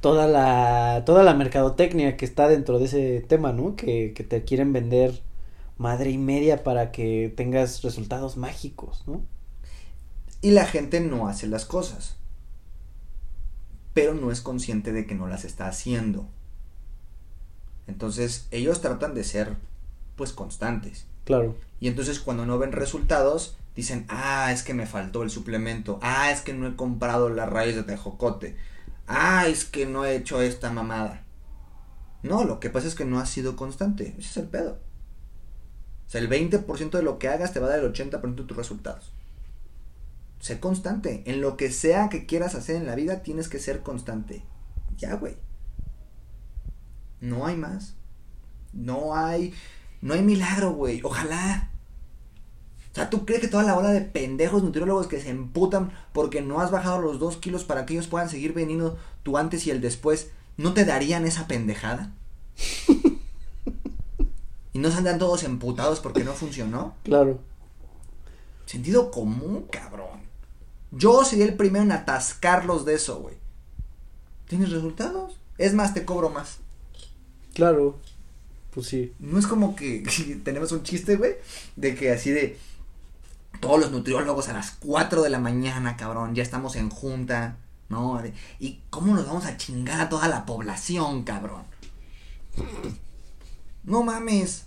[0.00, 3.76] Toda la, toda la mercadotecnia que está dentro de ese tema, ¿no?
[3.76, 5.22] Que, que te quieren vender
[5.78, 9.22] madre y media para que tengas resultados mágicos, ¿no?
[10.42, 12.16] Y la gente no hace las cosas.
[13.94, 16.26] Pero no es consciente de que no las está haciendo.
[17.86, 19.56] Entonces, ellos tratan de ser,
[20.16, 21.06] pues, constantes.
[21.24, 21.54] Claro.
[21.84, 26.30] Y entonces cuando no ven resultados, dicen, ah, es que me faltó el suplemento, ah,
[26.30, 28.56] es que no he comprado la raíz de tejocote,
[29.06, 31.24] ah, es que no he hecho esta mamada.
[32.22, 34.78] No, lo que pasa es que no has sido constante, ese es el pedo.
[36.06, 38.44] O sea, el 20% de lo que hagas te va a dar el 80% de
[38.44, 39.12] tus resultados.
[40.40, 43.82] Sé constante, en lo que sea que quieras hacer en la vida tienes que ser
[43.82, 44.42] constante.
[44.96, 45.36] Ya, güey.
[47.20, 47.92] No hay más.
[48.72, 49.52] No hay
[50.04, 51.00] no hay milagro, güey.
[51.02, 51.70] Ojalá.
[52.94, 56.42] O sea, ¿tú crees que toda la ola de pendejos nutriólogos que se emputan porque
[56.42, 59.72] no has bajado los dos kilos para que ellos puedan seguir veniendo tu antes y
[59.72, 62.12] el después, no te darían esa pendejada?
[64.72, 66.94] y no se andan todos emputados porque no funcionó.
[67.02, 67.40] Claro.
[68.64, 70.20] Sentido común, cabrón.
[70.92, 73.34] Yo sería el primero en atascarlos de eso, güey.
[74.46, 75.36] ¿Tienes resultados?
[75.58, 76.58] Es más, te cobro más.
[77.54, 77.98] Claro.
[78.72, 79.12] Pues sí.
[79.18, 80.04] No es como que
[80.44, 81.32] tenemos un chiste, güey,
[81.74, 82.56] de que así de
[83.60, 87.56] todos los nutriólogos a las 4 de la mañana, cabrón, ya estamos en junta,
[87.88, 88.22] ¿no?
[88.58, 91.64] ¿Y cómo nos vamos a chingar a toda la población, cabrón?
[93.84, 94.66] No mames.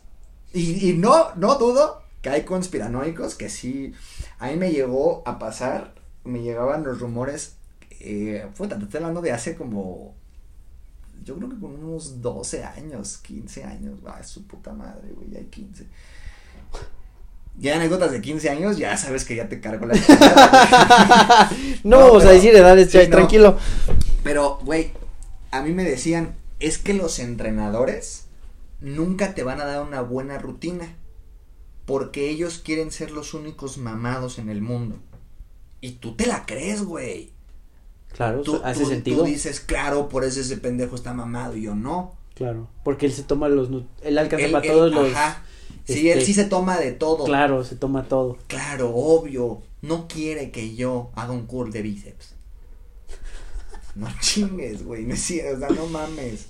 [0.54, 3.94] Y, no, no dudo que hay conspiranoicos que sí.
[4.40, 7.56] A mí me llegó a pasar, me llegaban los rumores,
[8.00, 10.16] eh, puta, te estoy hablando de hace como
[11.28, 15.40] yo creo que con unos 12 años, 15 años, va, su puta madre, güey, ya
[15.40, 15.86] hay 15.
[17.60, 19.95] Ya anécdotas de 15 años, ya sabes que ya te cargo la
[21.84, 23.10] no, No, vamos a pero- decir edades, sí, no.
[23.10, 23.58] tranquilo.
[24.24, 24.91] Pero, güey,
[25.51, 28.26] a mí me decían, es que los entrenadores
[28.80, 30.95] nunca te van a dar una buena rutina,
[31.86, 34.97] porque ellos quieren ser los únicos mamados en el mundo.
[35.82, 37.32] Y tú te la crees, güey.
[38.14, 39.20] Claro, Tú, hace tú- sentido.
[39.20, 42.16] tú dices, claro, por eso ese pendejo está mamado y yo no.
[42.36, 43.70] Claro, porque él se toma los
[44.03, 45.08] él alcanza Él- para él- todos los
[45.94, 47.24] Sí, él este, sí se toma de todo.
[47.26, 48.38] Claro, se toma todo.
[48.48, 49.62] Claro, obvio.
[49.82, 52.34] No quiere que yo haga un curl de bíceps.
[53.96, 55.06] No chingues, güey.
[55.06, 56.48] No o sea, no mames.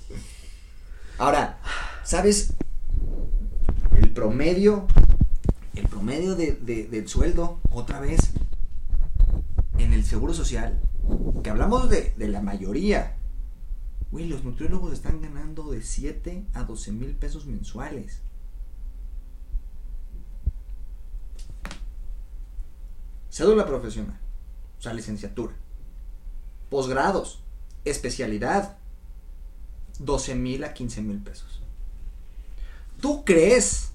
[1.18, 1.60] Ahora,
[2.04, 2.54] ¿sabes?
[3.96, 4.88] El promedio.
[5.76, 8.20] El promedio de, de- del sueldo, otra vez.
[9.78, 10.80] En el seguro social.
[11.44, 13.16] Que hablamos de, de la mayoría.
[14.12, 18.22] Güey, los nutriólogos están ganando de 7 a 12 mil pesos mensuales.
[23.38, 24.18] Cédula profesional,
[24.80, 25.54] o sea, licenciatura.
[26.72, 27.44] Posgrados,
[27.86, 28.80] especialidad,
[30.00, 31.62] 12 mil a 15 mil pesos.
[33.00, 33.92] ¿Tú crees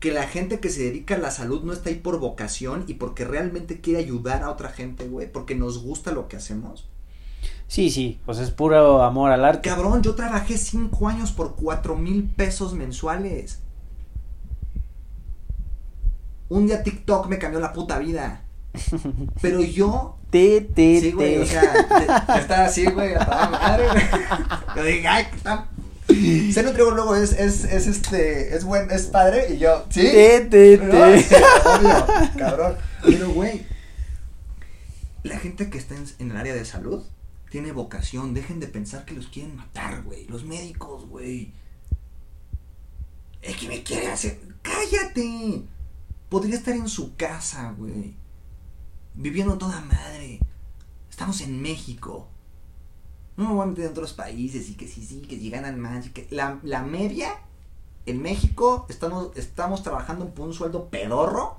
[0.00, 2.94] que la gente que se dedica a la salud no está ahí por vocación y
[2.94, 5.30] porque realmente quiere ayudar a otra gente, güey?
[5.30, 6.88] Porque nos gusta lo que hacemos.
[7.68, 9.68] Sí, sí, pues es puro amor al arte.
[9.68, 13.60] Cabrón, yo trabajé 5 años por 4 mil pesos mensuales.
[16.48, 18.44] Un día TikTok me cambió la puta vida.
[19.40, 21.40] Pero yo Te, te, Sí, güey, te.
[21.42, 24.04] o sea, estaba así, güey, a toda madre, güey.
[24.76, 25.66] Yo dije, ay, qué tan...
[26.52, 30.02] Ser nutriólogo es, es, es este, es buen, es padre, y yo, ¿sí?
[30.02, 31.22] Te, te, No, te.
[31.22, 32.06] sí, obvio,
[32.38, 32.76] cabrón.
[33.02, 33.66] Pero, güey,
[35.24, 37.02] la gente que está en, en el área de salud
[37.50, 41.52] tiene vocación, dejen de pensar que los quieren matar, güey, los médicos, güey.
[43.42, 45.62] Es que me quiere hacer, cállate.
[46.28, 48.14] Podría estar en su casa, güey
[49.16, 50.40] viviendo toda madre.
[51.10, 52.28] Estamos en México.
[53.36, 55.80] No me voy a meter en otros países y que sí, sí, que si ganan
[55.80, 56.06] más.
[56.30, 57.38] La, la media
[58.06, 61.56] en México estamos, estamos trabajando por un sueldo pedorro,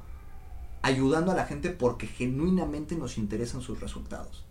[0.81, 4.45] ayudando a la gente porque genuinamente nos interesan sus resultados.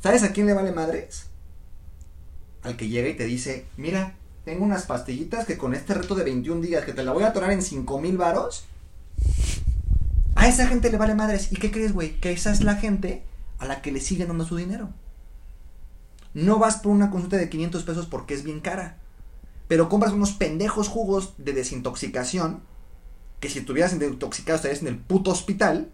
[0.00, 1.28] ¿Sabes a quién le vale madres?
[2.62, 6.24] Al que llega y te dice, mira, tengo unas pastillitas que con este reto de
[6.24, 8.64] 21 días que te la voy a atorar en 5 mil varos,
[10.44, 11.50] a esa gente le vale madres.
[11.52, 12.20] ¿Y qué crees, güey?
[12.20, 13.24] Que esa es la gente
[13.58, 14.90] a la que le siguen dando su dinero.
[16.34, 18.98] No vas por una consulta de 500 pesos porque es bien cara.
[19.68, 22.62] Pero compras unos pendejos jugos de desintoxicación.
[23.40, 25.90] Que si estuvieras intoxicado estarías en el puto hospital.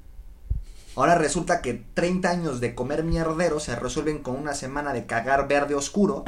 [0.97, 5.47] Ahora resulta que 30 años de comer mierdero se resuelven con una semana de cagar
[5.47, 6.25] verde oscuro.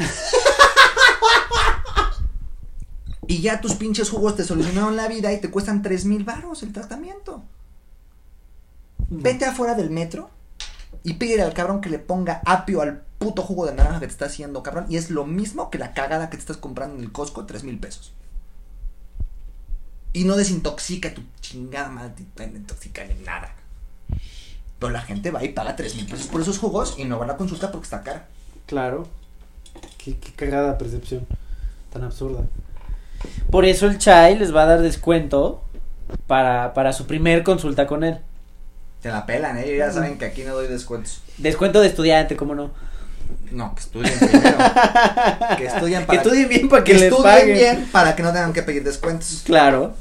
[3.26, 6.62] y ya tus pinches jugos te solucionaron la vida y te cuestan 3 mil baros
[6.62, 7.42] el tratamiento.
[9.08, 10.30] Vete afuera del metro
[11.02, 14.12] y pídele al cabrón que le ponga apio al puto jugo de naranja que te
[14.12, 14.86] está haciendo, cabrón.
[14.88, 17.64] Y es lo mismo que la cagada que te estás comprando en el Costco, tres
[17.64, 18.12] mil pesos.
[20.12, 23.54] Y no desintoxica tu chingada madre, te intoxica ni nada.
[24.78, 27.24] Pero la gente va y paga tres mil pesos por esos jugos y no va
[27.24, 28.28] a la consulta porque está cara.
[28.66, 29.08] Claro.
[29.98, 31.26] Qué, qué cagada percepción.
[31.92, 32.44] Tan absurda.
[33.50, 35.62] Por eso el Chai les va a dar descuento
[36.26, 38.20] para, para su primer consulta con él.
[39.02, 39.76] Te la pelan, ¿eh?
[39.76, 41.20] Ya saben que aquí no doy descuentos.
[41.38, 42.70] Descuento de estudiante, ¿cómo no?
[43.50, 44.56] No, que estudien primero.
[45.58, 47.54] que estudien Que para estudien bien para que, que les estudien paguen.
[47.56, 49.42] bien para que no tengan que pedir descuentos.
[49.44, 49.94] Claro.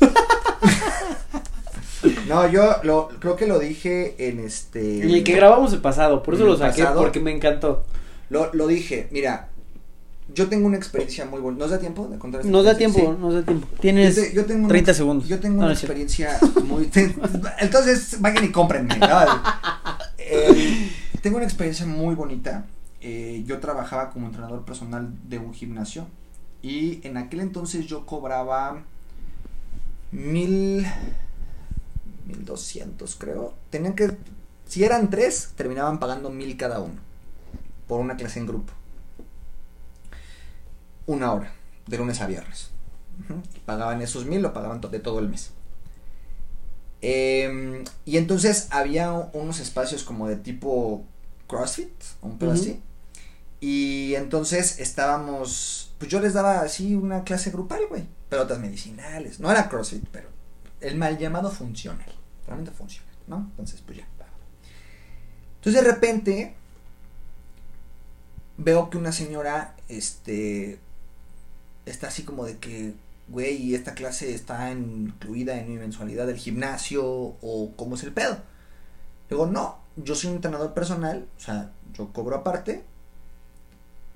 [2.26, 4.82] No, yo lo, creo que lo dije en este.
[4.82, 7.00] Y el que grabamos el pasado, por eso ¿En lo saqué, pasado?
[7.02, 7.84] porque me encantó.
[8.30, 9.48] Lo, lo dije, mira.
[10.34, 11.64] Yo tengo una experiencia muy bonita.
[11.64, 13.06] ¿Nos da tiempo de contar esta Nos da tiempo, Sí.
[13.20, 13.66] nos da tiempo.
[13.72, 15.28] Yo, Tienes te- yo tengo una 30 ex- segundos.
[15.28, 16.88] Yo tengo No, una no experiencia muy.
[17.58, 18.96] Entonces, vayan y cómprenme.
[18.98, 19.06] ¿no?
[20.32, 20.88] Eh,
[21.22, 22.64] tengo una experiencia muy bonita.
[23.00, 26.06] Eh, yo trabajaba como entrenador personal de un gimnasio.
[26.62, 28.84] Y en aquel entonces yo cobraba
[30.12, 30.86] mil.
[32.26, 33.54] mil doscientos, creo.
[33.70, 34.16] Tenían que.
[34.66, 36.94] Si eran tres, terminaban pagando mil cada uno.
[37.88, 38.72] Por una clase en grupo.
[41.06, 41.52] Una hora.
[41.86, 42.70] De lunes a viernes.
[43.66, 45.50] Pagaban esos mil, lo pagaban de todo el mes.
[47.02, 51.04] Em, y entonces había unos espacios como de tipo
[51.48, 51.92] CrossFit,
[52.22, 52.82] un pedo así.
[53.60, 58.04] Y entonces estábamos, pues yo les daba así una clase grupal, güey.
[58.28, 59.40] Pelotas medicinales.
[59.40, 60.28] No era CrossFit, pero
[60.80, 62.12] el mal llamado funcional.
[62.46, 63.48] Realmente funciona, ¿no?
[63.50, 64.06] Entonces, pues ya.
[65.60, 66.54] Entonces de repente
[68.56, 70.78] veo que una señora, este,
[71.90, 72.94] está así como de que,
[73.28, 78.38] güey, esta clase está incluida en mi mensualidad del gimnasio o cómo es el pedo.
[79.28, 82.84] Digo, no, yo soy un entrenador personal, o sea, yo cobro aparte,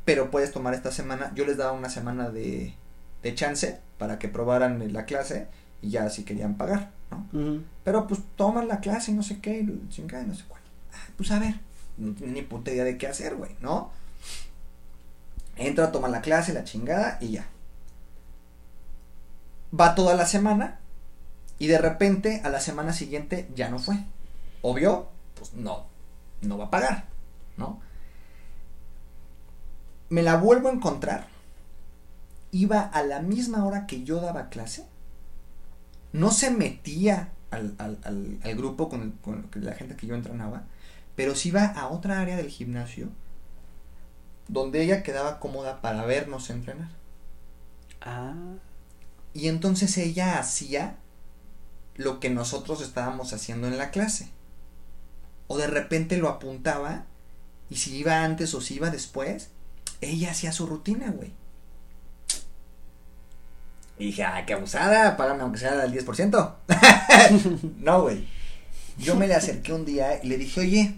[0.04, 2.74] pero puedes tomar esta semana, yo les daba una semana de,
[3.22, 5.46] de chance para que probaran la clase
[5.80, 7.62] y ya si querían pagar, ¿no?
[7.84, 10.62] Pero pues toman la clase y no sé qué, y chingada y no sé cuál.
[10.92, 11.60] Ah, pues a ver,
[11.96, 13.90] no tiene ni puta idea de qué hacer, güey, ¿no?
[15.56, 17.46] Entra, toma la clase, la chingada y ya.
[19.78, 20.78] Va toda la semana
[21.58, 23.96] y de repente a la semana siguiente ya no fue.
[24.62, 25.86] Obvio, pues no,
[26.42, 27.06] no va a pagar,
[27.56, 27.80] ¿no?
[30.08, 31.26] Me la vuelvo a encontrar.
[32.50, 34.86] Iba a la misma hora que yo daba clase.
[36.12, 40.64] No se metía al, al, grupo con, con, la gente que yo entrenaba,
[41.16, 43.08] pero sí iba a otra área del gimnasio
[44.48, 46.90] donde ella quedaba cómoda para vernos entrenar.
[48.00, 48.34] Ah.
[49.34, 50.96] Y entonces ella hacía
[51.96, 54.30] lo que nosotros estábamos haciendo en la clase.
[55.48, 57.04] O de repente lo apuntaba
[57.68, 59.50] y si iba antes o si iba después,
[60.00, 61.32] ella hacía su rutina, güey.
[63.98, 66.54] Y dije, ah, qué abusada, págame aunque sea al 10%.
[67.78, 68.26] no, güey.
[68.98, 70.94] Yo me le acerqué un día y le dije, oye,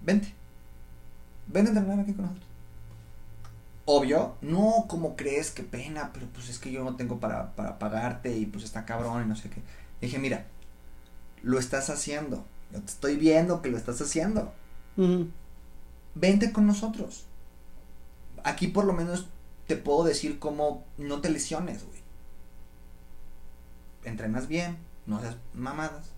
[0.00, 0.34] vente.
[1.46, 2.47] Ven a entrenar aquí con nosotros.
[3.90, 7.78] Obvio, no como crees, qué pena, pero pues es que yo no tengo para, para
[7.78, 9.62] pagarte y pues está cabrón y no sé qué.
[10.02, 10.44] Dije, mira,
[11.42, 12.44] lo estás haciendo.
[12.70, 14.52] Yo te estoy viendo que lo estás haciendo.
[14.98, 15.30] Uh -huh.
[16.14, 17.24] Vente con nosotros.
[18.44, 19.26] Aquí por lo menos
[19.66, 22.02] te puedo decir cómo no te lesiones, güey.
[24.04, 24.76] Entrenas bien,
[25.06, 26.10] no haces mamadas.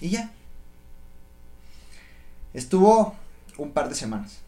[0.00, 0.32] Y ya.
[2.54, 3.14] Estuvo
[3.58, 4.38] un par de semanas.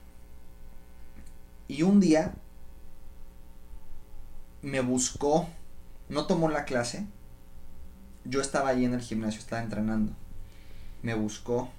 [1.72, 2.34] Y un día
[4.60, 5.48] me buscó,
[6.10, 7.06] no tomó la clase.
[8.26, 10.12] Yo estaba ahí en el gimnasio, estaba entrenando.
[11.00, 11.70] Me buscó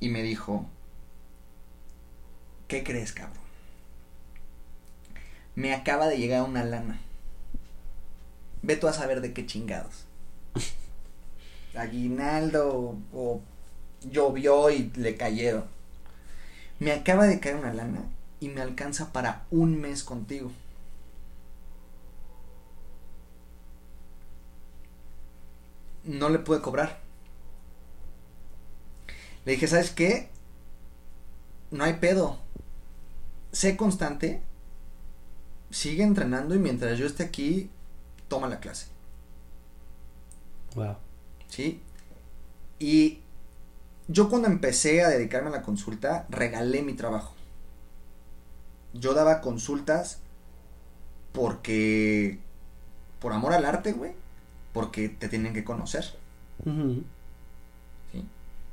[0.00, 0.66] y me dijo,
[2.66, 3.44] ¿qué crees, cabrón?
[5.54, 7.00] Me acaba de llegar una lana.
[8.62, 10.04] Ve tú a saber de qué chingados.
[11.76, 13.40] Aguinaldo o
[14.02, 15.79] llovió y le cayeron.
[16.80, 18.00] Me acaba de caer una lana
[18.40, 20.50] y me alcanza para un mes contigo.
[26.04, 26.98] No le pude cobrar.
[29.44, 30.30] Le dije, ¿sabes qué?
[31.70, 32.38] No hay pedo.
[33.52, 34.40] Sé constante.
[35.70, 37.68] Sigue entrenando y mientras yo esté aquí,
[38.28, 38.86] toma la clase.
[40.74, 40.96] Wow.
[41.48, 41.82] ¿Sí?
[42.78, 43.20] Y
[44.10, 47.32] yo cuando empecé a dedicarme a la consulta, regalé mi trabajo.
[48.92, 50.18] Yo daba consultas
[51.32, 52.40] porque...
[53.20, 54.12] Por amor al arte, güey.
[54.72, 56.04] Porque te tienen que conocer.
[56.64, 57.02] Uh -huh.
[58.10, 58.26] ¿Sí?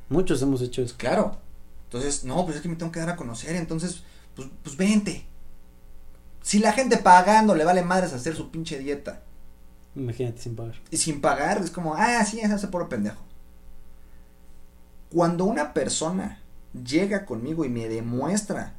[0.10, 0.96] Muchos hemos hecho eso.
[0.98, 1.38] Claro.
[1.84, 3.56] Entonces, no, pues es que me tengo que dar a conocer.
[3.56, 4.04] Entonces,
[4.36, 5.24] pues, pues vente.
[6.42, 9.22] Si la gente pagando le vale madres hacer su pinche dieta.
[9.96, 10.76] Imagínate sin pagar.
[10.90, 13.27] Y sin pagar, es como, ah, sí, es hace puro pendejo.
[15.10, 16.42] Cuando una persona
[16.74, 18.74] llega conmigo y me demuestra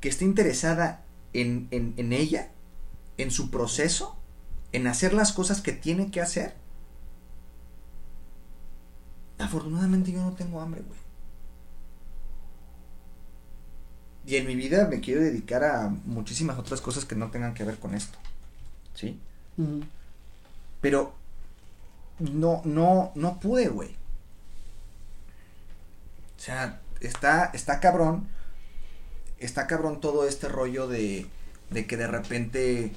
[0.00, 2.50] que está interesada en, en, en ella,
[3.16, 4.16] en su proceso,
[4.72, 6.54] en hacer las cosas que tiene que hacer,
[9.38, 10.98] afortunadamente yo no tengo hambre, güey.
[14.26, 17.64] Y en mi vida me quiero dedicar a muchísimas otras cosas que no tengan que
[17.64, 18.18] ver con esto.
[18.94, 19.20] ¿Sí?
[19.56, 19.84] Uh -huh.
[20.80, 21.14] Pero
[22.18, 23.96] no, no, no pude, güey.
[26.46, 28.28] O sea, está, está cabrón.
[29.40, 31.26] Está cabrón todo este rollo de,
[31.70, 32.92] de que de repente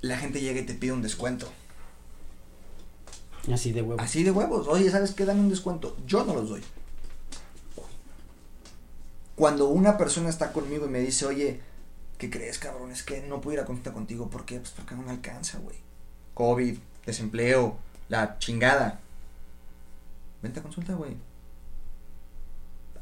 [0.00, 1.52] la gente llega y te pide un descuento.
[3.52, 4.02] Así de huevos.
[4.02, 4.66] Así de huevos.
[4.66, 5.26] Oye, ¿sabes qué?
[5.26, 5.94] Dame un descuento.
[6.06, 6.62] Yo no los doy.
[9.34, 11.60] Cuando una persona está conmigo y me dice, oye,
[12.16, 12.92] ¿qué crees, cabrón?
[12.92, 14.30] Es que no puedo ir a consulta contigo.
[14.30, 14.58] ¿Por qué?
[14.58, 15.76] Pues porque no me alcanza, güey.
[16.32, 17.76] COVID, desempleo,
[18.08, 19.00] la chingada.
[20.40, 21.14] Vente a consulta, güey.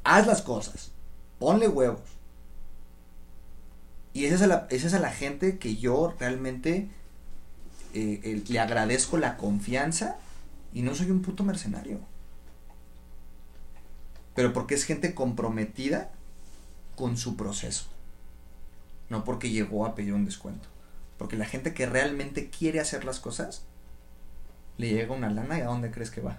[0.05, 0.93] Haz las cosas.
[1.39, 2.01] Ponle huevos.
[4.13, 4.35] Y esa
[4.71, 6.89] es a la, gente que yo realmente
[7.95, 10.19] eh, le agradezco la confianza
[10.73, 11.99] y no soy un puto mercenario.
[14.35, 16.11] Pero porque es gente comprometida
[16.97, 17.87] con su proceso.
[19.09, 20.69] No porque llegó a pedir un descuento.
[21.19, 23.65] Porque la gente que realmente quiere hacer las cosas,
[24.77, 26.39] le llega una lana y a dónde crees que va.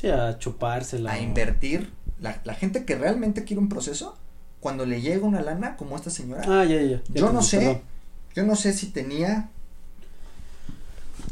[0.00, 1.12] Sí, a chupársela.
[1.12, 1.90] A invertir.
[2.20, 4.16] La, la, gente que realmente quiere un proceso,
[4.60, 6.42] cuando le llega una lana, como esta señora.
[6.46, 7.02] Ah, ya, ya.
[7.08, 7.58] ya yo no sé.
[7.58, 7.80] Perdón.
[8.34, 9.50] Yo no sé si tenía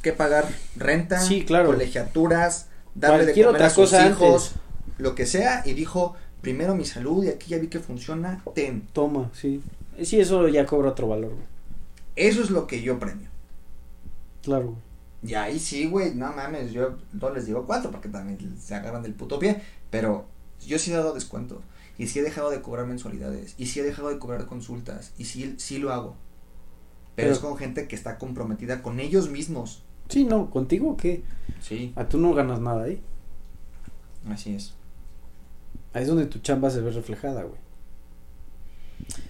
[0.03, 1.69] que pagar renta, sí, claro.
[1.71, 4.63] colegiaturas, darle Cualquier de comer otra a sus cosa hijos, antes.
[4.99, 8.87] lo que sea, y dijo, primero mi salud, y aquí ya vi que funciona, ten.
[8.93, 9.63] Toma, sí.
[10.03, 11.47] Sí, eso ya cobra otro valor, güey.
[12.17, 13.29] Eso es lo que yo premio.
[14.43, 14.88] Claro, güey.
[15.23, 19.03] Y ahí sí, güey, no mames, yo no les digo cuatro porque también se agarran
[19.03, 20.27] del puto pie, pero
[20.65, 21.61] yo sí he dado descuento.
[21.99, 23.55] Y sí he dejado de cobrar mensualidades.
[23.59, 25.13] Y sí he dejado de cobrar consultas.
[25.19, 26.15] Y sí, sí lo hago.
[27.17, 29.83] Pero, Pero- es con gente que está comprometida con ellos mismos.
[30.09, 31.25] Sí, no, contigo qué?
[31.61, 33.03] Sí, A tú no ganas nada ahí.
[34.31, 34.75] así es.
[35.93, 37.59] Ahí es donde tu chamba se ve reflejada, güey.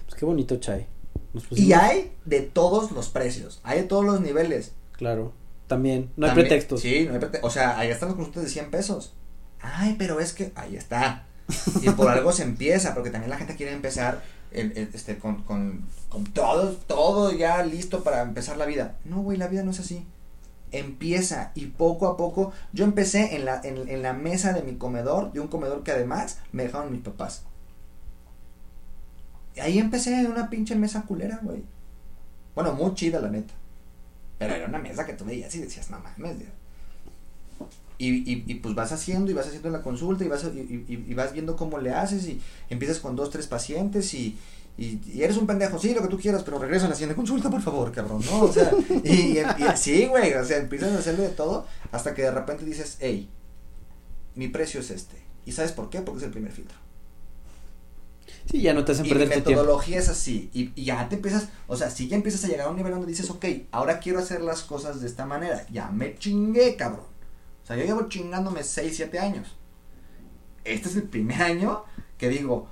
[0.05, 0.87] Pues qué bonito, Chay.
[1.33, 3.61] Nos Y pusimos- hay de todos los precios.
[3.63, 4.73] Hay de todos los niveles.
[4.93, 5.33] Claro,
[5.69, 6.11] también.
[6.17, 6.81] No hay También- pretextos.
[6.81, 7.49] Sí, no hay pretextos.
[7.49, 9.15] O sea, ahí están los consultas de 100 pesos.
[9.61, 11.27] Ay, pero es que ahí está.
[11.83, 15.43] Y por algo se empieza, porque también la gente quiere empezar el- el- este, con,
[15.45, 18.97] con, con todo, todo ya listo para empezar la vida.
[19.05, 20.05] No, güey, la vida no es así.
[20.71, 22.53] Empieza y poco a poco.
[22.73, 25.93] Yo empecé en la, en, en la mesa de mi comedor, de un comedor que
[25.93, 27.45] además me dejaron mis papás.
[29.57, 31.63] Y ahí empecé en una pinche mesa culera, güey.
[32.55, 33.55] Bueno, muy chida, la neta.
[34.39, 36.51] Pero era una mesa que tú veías y decías, no mames, Dios".
[38.01, 41.33] Y, y, pues vas haciendo y vas haciendo la consulta y vas, y, y- vas
[41.33, 42.41] viendo cómo le haces y
[42.71, 44.39] empiezas con dos, tres pacientes y,
[45.17, 47.61] eres un pendejo, sí, lo que tú quieras, pero regresa a la siguiente consulta, por
[47.61, 48.43] favor, cabrón, ¿no?
[48.43, 48.71] O sea,
[49.03, 52.31] y, y, y- sí, güey, o sea, empiezas a hacerle de todo hasta que de
[52.31, 53.29] repente dices, hey,
[54.37, 55.17] mi precio es este.
[55.45, 56.01] ¿Y sabes por qué?
[56.01, 56.79] Porque es el primer filtro.
[58.51, 59.63] Sí, ya no te hacen Y mi perder tu tiempo.
[59.63, 60.51] metodología es así.
[60.55, 62.93] Y, y ya te empiezas, o sea, si ya empiezas a llegar a un nivel
[62.93, 65.67] donde dices, ok, ahora quiero hacer las cosas de esta manera.
[65.71, 67.07] Ya me chingué, cabrón.
[67.65, 69.55] O sea, yo llevo chingándome 6, 7 años.
[70.65, 71.85] Este es el primer año
[72.17, 72.69] que digo,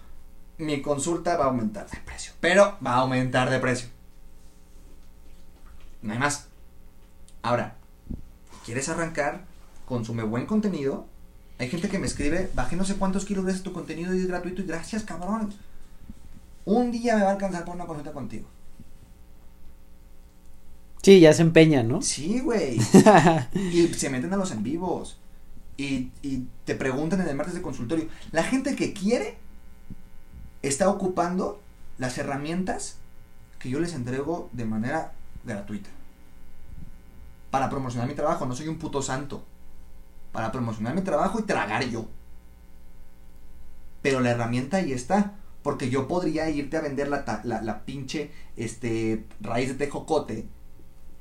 [0.58, 2.32] mi consulta va a aumentar de precio.
[2.40, 3.88] Pero va a aumentar de precio.
[6.02, 6.46] No hay más.
[7.42, 7.76] Ahora,
[8.64, 9.44] ¿quieres arrancar?
[9.86, 11.06] Consume buen contenido.
[11.58, 14.18] Hay gente que me escribe, bajé no sé cuántos kilos gracias a tu contenido y
[14.18, 14.62] es gratuito.
[14.62, 15.54] Y gracias, cabrón.
[16.66, 18.46] Un día me va a alcanzar por una consulta contigo.
[21.02, 22.02] Sí, ya se empeñan, ¿no?
[22.02, 22.78] Sí, güey.
[23.54, 25.16] y se meten a los en vivos.
[25.76, 28.08] Y, y te preguntan en el martes de consultorio.
[28.32, 29.38] La gente que quiere
[30.62, 31.60] está ocupando
[31.96, 32.96] las herramientas
[33.58, 35.12] que yo les entrego de manera
[35.44, 35.88] gratuita.
[37.50, 38.44] Para promocionar mi trabajo.
[38.44, 39.44] No soy un puto santo.
[40.36, 42.10] Para promocionar mi trabajo y tragar yo.
[44.02, 45.36] Pero la herramienta ahí está.
[45.62, 50.46] Porque yo podría irte a vender la, la pinche este, raíz de tejocote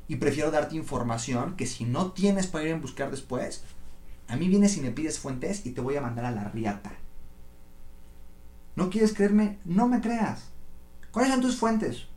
[0.09, 3.63] y prefiero darte información que si no tienes para ir a buscar después,
[4.27, 6.91] a mí vienes y me pides fuentes y te voy a mandar a la riata.
[8.75, 9.59] ¿No quieres creerme?
[9.63, 10.49] No me creas.
[11.11, 12.07] ¿Cuáles son tus fuentes?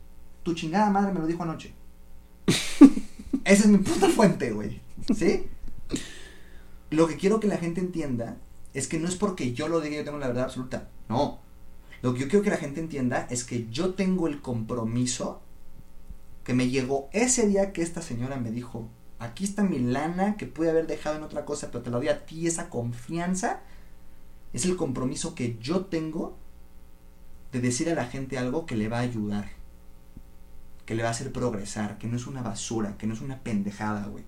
[0.43, 1.73] Tu chingada madre me lo dijo anoche.
[3.45, 4.81] Esa es mi puta fuente, güey.
[5.15, 5.47] ¿Sí?
[6.89, 8.37] Lo que quiero que la gente entienda
[8.73, 10.89] es que no es porque yo lo diga yo tengo la verdad absoluta.
[11.07, 11.39] No.
[12.01, 15.41] Lo que yo quiero que la gente entienda es que yo tengo el compromiso
[16.43, 18.87] que me llegó ese día que esta señora me dijo,
[19.19, 22.07] aquí está mi lana que pude haber dejado en otra cosa, pero te la doy
[22.07, 23.61] a ti, esa confianza,
[24.53, 26.37] es el compromiso que yo tengo
[27.51, 29.49] de decir a la gente algo que le va a ayudar,
[30.85, 33.43] que le va a hacer progresar, que no es una basura, que no es una
[33.43, 34.23] pendejada, güey.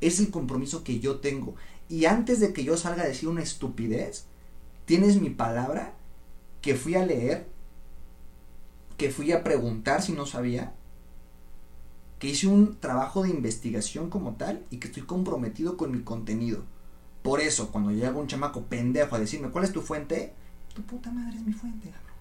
[0.00, 1.54] Es el compromiso que yo tengo.
[1.92, 4.24] Y antes de que yo salga a decir una estupidez,
[4.86, 5.92] tienes mi palabra
[6.62, 7.46] que fui a leer,
[8.96, 10.72] que fui a preguntar si no sabía,
[12.18, 16.64] que hice un trabajo de investigación como tal y que estoy comprometido con mi contenido.
[17.22, 20.32] Por eso, cuando llega un chamaco pendejo a decirme, ¿cuál es tu fuente?
[20.74, 22.16] Tu puta madre es mi fuente, cabrón.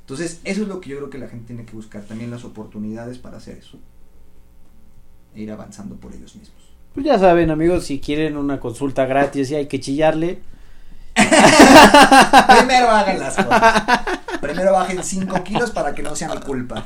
[0.00, 2.44] Entonces, eso es lo que yo creo que la gente tiene que buscar, también las
[2.44, 3.78] oportunidades para hacer eso.
[5.34, 6.77] E ir avanzando por ellos mismos.
[6.94, 10.40] Pues ya saben, amigos, si quieren una consulta gratis y hay que chillarle.
[11.14, 13.82] Primero hagan las cosas.
[14.40, 16.82] Primero bajen 5 kilos para que no sea mi culpa.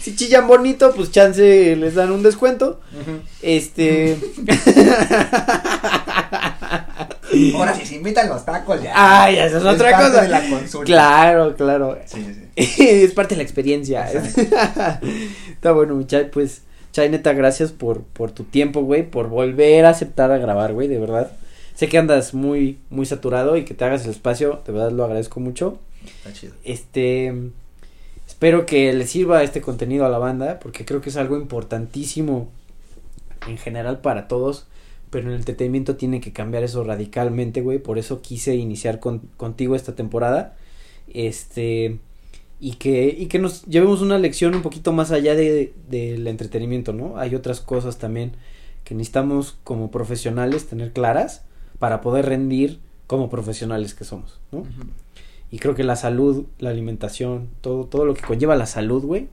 [0.00, 2.80] si chillan bonito, pues chance les dan un descuento.
[3.42, 4.18] Este.
[7.54, 8.92] Ahora, si se invitan los tacos, ya.
[8.94, 10.22] Ay, esa es otra parte cosa.
[10.22, 10.84] de la consulta.
[10.84, 11.98] Claro, claro.
[12.06, 12.48] Sí, sí, sí.
[13.04, 14.06] es parte de la experiencia.
[15.48, 19.90] Está bueno, Chay, pues, Chay, neta, gracias por, por tu tiempo, güey, por volver a
[19.90, 21.30] aceptar a grabar, güey, de verdad.
[21.74, 25.04] Sé que andas muy, muy saturado y que te hagas el espacio, de verdad lo
[25.04, 25.78] agradezco mucho.
[26.04, 26.54] Está chido.
[26.64, 27.32] Este,
[28.26, 32.48] espero que le sirva este contenido a la banda, porque creo que es algo importantísimo
[33.46, 34.66] en general para todos,
[35.10, 39.20] pero en el entretenimiento tiene que cambiar eso radicalmente, güey, por eso quise iniciar con,
[39.36, 40.56] contigo esta temporada,
[41.12, 41.98] este,
[42.60, 46.92] y que, y que nos llevemos una lección un poquito más allá de, del entretenimiento,
[46.92, 47.16] ¿no?
[47.18, 48.32] Hay otras cosas también
[48.84, 51.44] que necesitamos como profesionales tener claras
[51.78, 54.64] para poder rendir como profesionales que somos, ¿no?
[55.50, 59.28] Y creo que la salud, la alimentación, todo, todo lo que conlleva la salud, güey,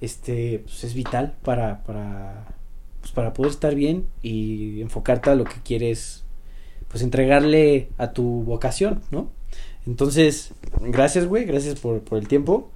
[0.00, 2.55] este, pues es vital para, para,
[3.06, 6.24] pues para poder estar bien y enfocarte a lo que quieres,
[6.88, 9.30] pues entregarle a tu vocación, ¿no?
[9.86, 12.72] Entonces, gracias, güey, gracias por, por el tiempo.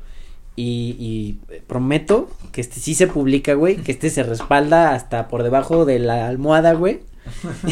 [0.55, 5.43] Y, y prometo que este sí se publica, güey, que este se respalda hasta por
[5.43, 7.01] debajo de la almohada, güey.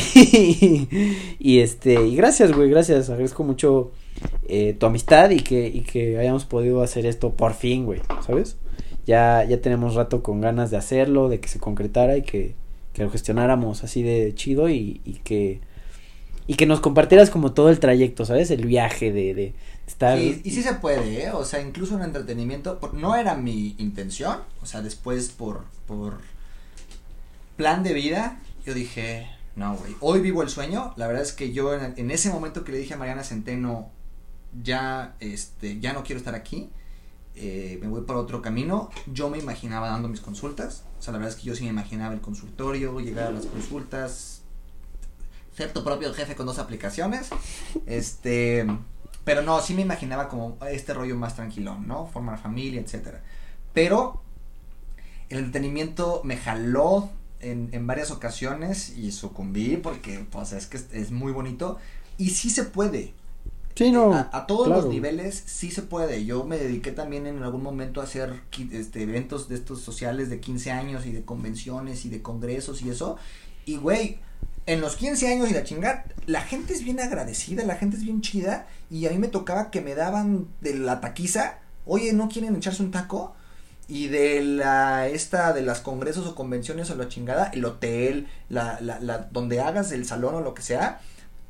[1.39, 3.93] y, este, y gracias, güey, gracias, agradezco mucho
[4.49, 8.57] eh, tu amistad y que, y que hayamos podido hacer esto por fin, güey, ¿sabes?
[9.09, 12.55] Ya, ya tenemos rato con ganas de hacerlo, de que se concretara y que,
[12.93, 15.63] que lo gestionáramos así de chido y, y que
[16.47, 18.51] y que nos compartieras como todo el trayecto, ¿sabes?
[18.51, 19.55] El viaje de, de
[19.87, 20.19] estar...
[20.19, 21.31] Y sí se puede, ¿eh?
[21.31, 26.21] O sea, incluso en entretenimiento, no era mi intención, o sea, después por, por
[27.59, 31.53] plan de vida, yo dije, no, güey, hoy vivo el sueño, la verdad es que
[31.53, 33.91] yo en, en, ese momento que le dije a Mariana Centeno,
[34.63, 36.71] ya, este, ya no quiero estar aquí,
[37.41, 41.19] eh, me voy por otro camino, yo me imaginaba dando mis consultas, o sea, la
[41.19, 44.43] verdad es que yo sí me imaginaba el consultorio, llegar a las consultas,
[45.59, 47.31] ser tu propio jefe con dos aplicaciones.
[47.87, 48.67] Este,
[49.25, 52.07] pero no, sí me imaginaba como este rollo más tranquilón, ¿no?
[52.07, 53.23] Formar familia, etcétera.
[53.75, 54.23] Pero
[55.29, 57.11] el entretenimiento me jaló
[57.41, 61.79] en, en varias ocasiones y sucumbí porque, pues, es que es, es muy bonito
[62.17, 63.15] y sí se puede.
[63.79, 64.83] Sí, no, a, a todos claro.
[64.83, 66.25] los niveles sí se puede.
[66.25, 68.43] Yo me dediqué también en algún momento a hacer
[68.73, 72.91] este, eventos de estos sociales de 15 años y de convenciones y de congresos y
[72.91, 73.19] eso.
[73.67, 74.19] Y, güey,
[74.67, 78.03] en los 15 años y la chingada, la gente es bien agradecida, la gente es
[78.03, 78.67] bien chida.
[78.91, 82.83] Y a mí me tocaba que me daban de la taquiza, oye, ¿no quieren echarse
[82.83, 83.37] un taco?
[83.87, 88.81] Y de la, esta, de las congresos o convenciones o la chingada, el hotel, la,
[88.81, 91.01] la, la, donde hagas el salón o lo que sea,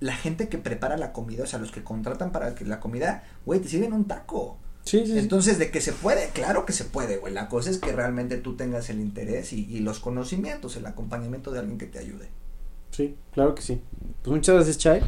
[0.00, 3.24] la gente que prepara la comida, o sea, los que contratan para que la comida,
[3.44, 4.58] güey, te sirven un taco.
[4.84, 7.34] Sí, sí, Entonces, de que se puede, claro que se puede, güey.
[7.34, 11.50] La cosa es que realmente tú tengas el interés y, y los conocimientos, el acompañamiento
[11.50, 12.30] de alguien que te ayude.
[12.90, 13.82] Sí, claro que sí.
[14.22, 15.02] Pues muchas gracias, Chai.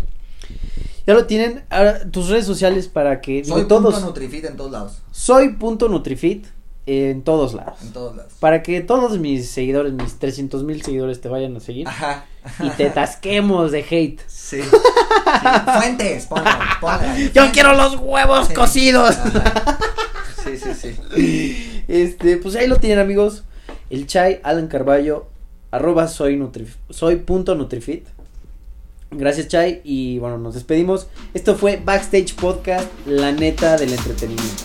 [1.07, 1.65] Ya lo tienen.
[1.71, 3.45] Ahora, tus redes sociales para que.
[3.45, 3.95] Soy digo, todos.
[3.95, 5.03] punto Nutrifit en todos lados.
[5.11, 6.47] Soy punto Nutrifit
[6.91, 7.79] en todos lados.
[7.83, 8.33] En todos lados.
[8.41, 11.87] Para que todos mis seguidores, mis 300 mil seguidores te vayan a seguir.
[11.87, 12.25] Ajá.
[12.59, 14.21] Y te tasquemos de hate.
[14.27, 14.63] Sí.
[14.63, 14.69] sí.
[15.77, 16.51] Fuentes, ponle,
[16.81, 17.31] ponle.
[17.35, 18.55] Yo quiero los huevos Sí.
[18.55, 19.17] cocidos.
[19.17, 19.79] Ajá.
[20.43, 21.83] Sí, sí, sí.
[21.87, 23.45] Este, pues ahí lo tienen amigos.
[23.91, 25.27] El Chai, Alan Carballo,
[25.71, 28.07] arroba soy, nutrif soy punto Nutrifit.
[29.13, 31.09] Gracias Chai y bueno, nos despedimos.
[31.35, 34.63] Esto fue Backstage Podcast, la neta del entretenimiento.